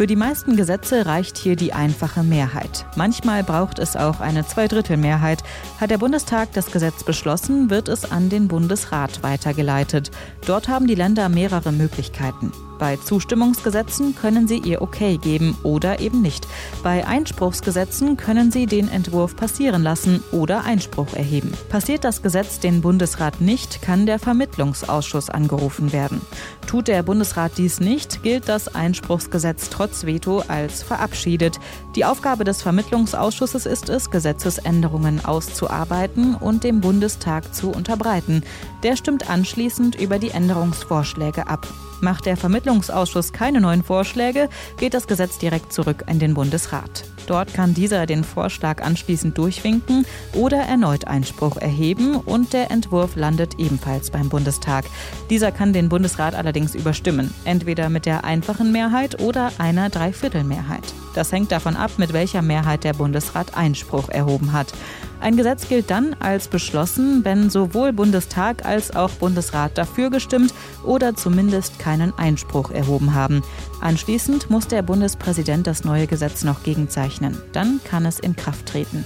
Für 0.00 0.06
die 0.06 0.16
meisten 0.16 0.56
Gesetze 0.56 1.04
reicht 1.04 1.36
hier 1.36 1.56
die 1.56 1.74
einfache 1.74 2.22
Mehrheit. 2.22 2.86
Manchmal 2.96 3.44
braucht 3.44 3.78
es 3.78 3.96
auch 3.96 4.20
eine 4.20 4.46
Zweidrittelmehrheit. 4.46 5.42
Hat 5.78 5.90
der 5.90 5.98
Bundestag 5.98 6.54
das 6.54 6.70
Gesetz 6.70 7.04
beschlossen, 7.04 7.68
wird 7.68 7.88
es 7.90 8.10
an 8.10 8.30
den 8.30 8.48
Bundesrat 8.48 9.22
weitergeleitet. 9.22 10.10
Dort 10.46 10.68
haben 10.68 10.86
die 10.86 10.94
Länder 10.94 11.28
mehrere 11.28 11.70
Möglichkeiten. 11.70 12.50
Bei 12.80 12.96
Zustimmungsgesetzen 12.96 14.16
können 14.16 14.48
Sie 14.48 14.56
ihr 14.56 14.80
Okay 14.80 15.18
geben 15.18 15.54
oder 15.62 16.00
eben 16.00 16.22
nicht. 16.22 16.48
Bei 16.82 17.06
Einspruchsgesetzen 17.06 18.16
können 18.16 18.50
Sie 18.50 18.64
den 18.64 18.88
Entwurf 18.88 19.36
passieren 19.36 19.82
lassen 19.82 20.24
oder 20.32 20.64
Einspruch 20.64 21.12
erheben. 21.12 21.52
Passiert 21.68 22.04
das 22.04 22.22
Gesetz 22.22 22.58
den 22.58 22.80
Bundesrat 22.80 23.42
nicht, 23.42 23.82
kann 23.82 24.06
der 24.06 24.18
Vermittlungsausschuss 24.18 25.28
angerufen 25.28 25.92
werden. 25.92 26.22
Tut 26.66 26.88
der 26.88 27.02
Bundesrat 27.02 27.52
dies 27.58 27.80
nicht, 27.80 28.22
gilt 28.22 28.48
das 28.48 28.74
Einspruchsgesetz 28.74 29.68
trotz 29.68 30.06
Veto 30.06 30.42
als 30.48 30.82
verabschiedet. 30.82 31.60
Die 31.96 32.06
Aufgabe 32.06 32.44
des 32.44 32.62
Vermittlungsausschusses 32.62 33.66
ist 33.66 33.90
es, 33.90 34.10
Gesetzesänderungen 34.10 35.22
auszuarbeiten 35.22 36.34
und 36.34 36.64
dem 36.64 36.80
Bundestag 36.80 37.54
zu 37.54 37.72
unterbreiten. 37.72 38.42
Der 38.82 38.96
stimmt 38.96 39.28
anschließend 39.28 40.00
über 40.00 40.18
die 40.18 40.30
Änderungsvorschläge 40.30 41.46
ab. 41.46 41.68
Macht 42.00 42.26
der 42.26 42.36
Vermittlungsausschuss 42.36 43.32
keine 43.32 43.60
neuen 43.60 43.82
Vorschläge, 43.82 44.48
geht 44.78 44.94
das 44.94 45.06
Gesetz 45.06 45.38
direkt 45.38 45.72
zurück 45.72 46.04
in 46.08 46.18
den 46.18 46.34
Bundesrat. 46.34 47.04
Dort 47.26 47.54
kann 47.54 47.74
dieser 47.74 48.06
den 48.06 48.24
Vorschlag 48.24 48.82
anschließend 48.82 49.38
durchwinken 49.38 50.04
oder 50.34 50.58
erneut 50.58 51.06
Einspruch 51.06 51.58
erheben 51.58 52.16
und 52.16 52.52
der 52.52 52.70
Entwurf 52.70 53.14
landet 53.14 53.58
ebenfalls 53.58 54.10
beim 54.10 54.28
Bundestag. 54.28 54.84
Dieser 55.28 55.52
kann 55.52 55.72
den 55.72 55.88
Bundesrat 55.88 56.34
allerdings 56.34 56.74
überstimmen, 56.74 57.32
entweder 57.44 57.88
mit 57.88 58.06
der 58.06 58.24
einfachen 58.24 58.72
Mehrheit 58.72 59.20
oder 59.20 59.52
einer 59.58 59.90
Dreiviertelmehrheit. 59.90 60.82
Das 61.14 61.30
hängt 61.30 61.52
davon 61.52 61.76
ab, 61.76 61.92
mit 61.98 62.12
welcher 62.12 62.42
Mehrheit 62.42 62.84
der 62.84 62.94
Bundesrat 62.94 63.56
Einspruch 63.56 64.08
erhoben 64.08 64.52
hat. 64.52 64.72
Ein 65.20 65.36
Gesetz 65.36 65.68
gilt 65.68 65.90
dann 65.90 66.16
als 66.18 66.48
beschlossen, 66.48 67.24
wenn 67.24 67.50
sowohl 67.50 67.92
Bundestag 67.92 68.64
als 68.64 68.94
auch 68.94 69.10
Bundesrat 69.10 69.76
dafür 69.76 70.10
gestimmt 70.10 70.54
oder 70.82 71.14
zumindest 71.14 71.78
keinen 71.78 72.12
Einspruch 72.18 72.70
erhoben 72.70 73.14
haben. 73.14 73.42
Anschließend 73.80 74.50
muss 74.50 74.66
der 74.66 74.82
Bundespräsident 74.82 75.66
das 75.66 75.84
neue 75.84 76.06
Gesetz 76.06 76.42
noch 76.42 76.62
gegenzeichnen. 76.62 77.36
Dann 77.52 77.80
kann 77.84 78.06
es 78.06 78.18
in 78.18 78.34
Kraft 78.34 78.66
treten. 78.66 79.04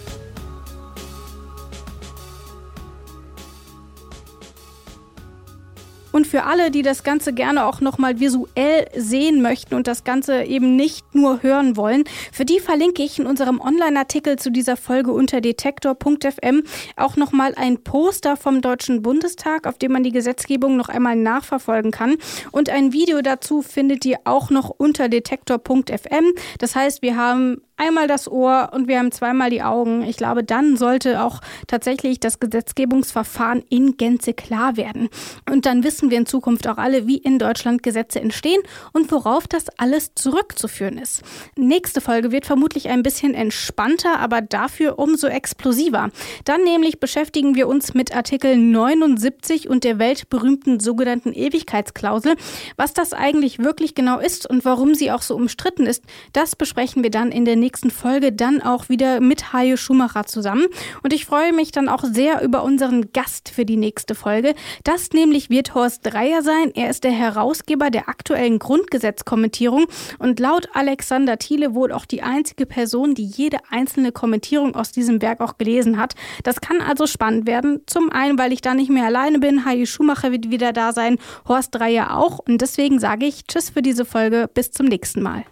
Und 6.14 6.28
für 6.28 6.44
alle, 6.44 6.70
die 6.70 6.82
das 6.82 7.02
Ganze 7.02 7.32
gerne 7.32 7.66
auch 7.66 7.80
nochmal 7.80 8.20
visuell 8.20 8.86
sehen 8.96 9.42
möchten 9.42 9.74
und 9.74 9.88
das 9.88 10.04
Ganze 10.04 10.44
eben 10.44 10.76
nicht 10.76 11.12
nur 11.12 11.42
hören 11.42 11.76
wollen, 11.76 12.04
für 12.30 12.44
die 12.44 12.60
verlinke 12.60 13.02
ich 13.02 13.18
in 13.18 13.26
unserem 13.26 13.60
Online-Artikel 13.60 14.38
zu 14.38 14.52
dieser 14.52 14.76
Folge 14.76 15.10
unter 15.10 15.40
detektor.fm 15.40 16.62
auch 16.94 17.16
nochmal 17.16 17.54
ein 17.56 17.82
Poster 17.82 18.36
vom 18.36 18.62
Deutschen 18.62 19.02
Bundestag, 19.02 19.66
auf 19.66 19.76
dem 19.76 19.90
man 19.90 20.04
die 20.04 20.12
Gesetzgebung 20.12 20.76
noch 20.76 20.88
einmal 20.88 21.16
nachverfolgen 21.16 21.90
kann. 21.90 22.14
Und 22.52 22.70
ein 22.70 22.92
Video 22.92 23.20
dazu 23.20 23.60
findet 23.62 24.04
ihr 24.04 24.18
auch 24.22 24.50
noch 24.50 24.70
unter 24.70 25.08
detektor.fm. 25.08 26.26
Das 26.60 26.76
heißt, 26.76 27.02
wir 27.02 27.16
haben 27.16 27.60
einmal 27.76 28.06
das 28.06 28.30
Ohr 28.30 28.70
und 28.72 28.88
wir 28.88 28.98
haben 28.98 29.10
zweimal 29.10 29.50
die 29.50 29.62
Augen. 29.62 30.02
Ich 30.02 30.16
glaube, 30.16 30.44
dann 30.44 30.76
sollte 30.76 31.22
auch 31.22 31.40
tatsächlich 31.66 32.20
das 32.20 32.38
Gesetzgebungsverfahren 32.38 33.64
in 33.68 33.96
Gänze 33.96 34.32
klar 34.32 34.76
werden. 34.76 35.08
Und 35.50 35.66
dann 35.66 35.82
wissen 35.82 36.10
wir 36.10 36.18
in 36.18 36.26
Zukunft 36.26 36.68
auch 36.68 36.78
alle, 36.78 37.06
wie 37.06 37.16
in 37.16 37.38
Deutschland 37.38 37.82
Gesetze 37.82 38.20
entstehen 38.20 38.60
und 38.92 39.10
worauf 39.10 39.48
das 39.48 39.66
alles 39.78 40.14
zurückzuführen 40.14 40.98
ist. 40.98 41.22
Nächste 41.56 42.00
Folge 42.00 42.30
wird 42.30 42.46
vermutlich 42.46 42.88
ein 42.88 43.02
bisschen 43.02 43.34
entspannter, 43.34 44.20
aber 44.20 44.40
dafür 44.40 44.98
umso 44.98 45.26
explosiver. 45.26 46.10
Dann 46.44 46.62
nämlich 46.62 47.00
beschäftigen 47.00 47.54
wir 47.54 47.66
uns 47.66 47.94
mit 47.94 48.14
Artikel 48.14 48.56
79 48.56 49.68
und 49.68 49.84
der 49.84 49.98
weltberühmten 49.98 50.78
sogenannten 50.80 51.32
Ewigkeitsklausel. 51.32 52.36
Was 52.76 52.94
das 52.94 53.12
eigentlich 53.12 53.58
wirklich 53.58 53.94
genau 53.94 54.20
ist 54.20 54.48
und 54.48 54.64
warum 54.64 54.94
sie 54.94 55.10
auch 55.10 55.22
so 55.22 55.34
umstritten 55.34 55.86
ist, 55.86 56.04
das 56.32 56.54
besprechen 56.56 57.02
wir 57.02 57.10
dann 57.10 57.32
in 57.32 57.44
der 57.44 57.56
nächsten 57.64 57.90
Folge 57.90 58.30
dann 58.30 58.60
auch 58.60 58.90
wieder 58.90 59.20
mit 59.20 59.54
Hajo 59.54 59.78
Schumacher 59.78 60.26
zusammen. 60.26 60.66
Und 61.02 61.14
ich 61.14 61.24
freue 61.24 61.54
mich 61.54 61.72
dann 61.72 61.88
auch 61.88 62.04
sehr 62.04 62.42
über 62.42 62.62
unseren 62.62 63.10
Gast 63.12 63.48
für 63.48 63.64
die 63.64 63.78
nächste 63.78 64.14
Folge. 64.14 64.54
Das 64.84 65.10
nämlich 65.12 65.48
wird 65.48 65.74
Horst 65.74 66.00
Dreier 66.04 66.42
sein. 66.42 66.72
Er 66.74 66.90
ist 66.90 67.04
der 67.04 67.12
Herausgeber 67.12 67.88
der 67.88 68.10
aktuellen 68.10 68.58
Grundgesetzkommentierung 68.58 69.86
und 70.18 70.40
laut 70.40 70.68
Alexander 70.74 71.38
Thiele 71.38 71.74
wohl 71.74 71.90
auch 71.90 72.04
die 72.04 72.22
einzige 72.22 72.66
Person, 72.66 73.14
die 73.14 73.24
jede 73.24 73.56
einzelne 73.70 74.12
Kommentierung 74.12 74.74
aus 74.74 74.92
diesem 74.92 75.22
Werk 75.22 75.40
auch 75.40 75.56
gelesen 75.56 75.96
hat. 75.98 76.14
Das 76.42 76.60
kann 76.60 76.82
also 76.82 77.06
spannend 77.06 77.46
werden. 77.46 77.80
Zum 77.86 78.10
einen, 78.10 78.38
weil 78.38 78.52
ich 78.52 78.60
da 78.60 78.74
nicht 78.74 78.90
mehr 78.90 79.06
alleine 79.06 79.38
bin. 79.38 79.64
Hajo 79.64 79.86
Schumacher 79.86 80.32
wird 80.32 80.50
wieder 80.50 80.74
da 80.74 80.92
sein, 80.92 81.16
Horst 81.48 81.74
Dreier 81.74 82.14
auch. 82.18 82.40
Und 82.40 82.60
deswegen 82.60 82.98
sage 82.98 83.24
ich 83.24 83.46
Tschüss 83.46 83.70
für 83.70 83.80
diese 83.80 84.04
Folge. 84.04 84.50
Bis 84.52 84.70
zum 84.70 84.84
nächsten 84.84 85.22
Mal. 85.22 85.44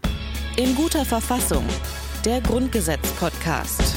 In 0.56 0.74
guter 0.74 1.06
Verfassung 1.06 1.64
der 2.24 2.40
Grundgesetz-Podcast. 2.40 3.96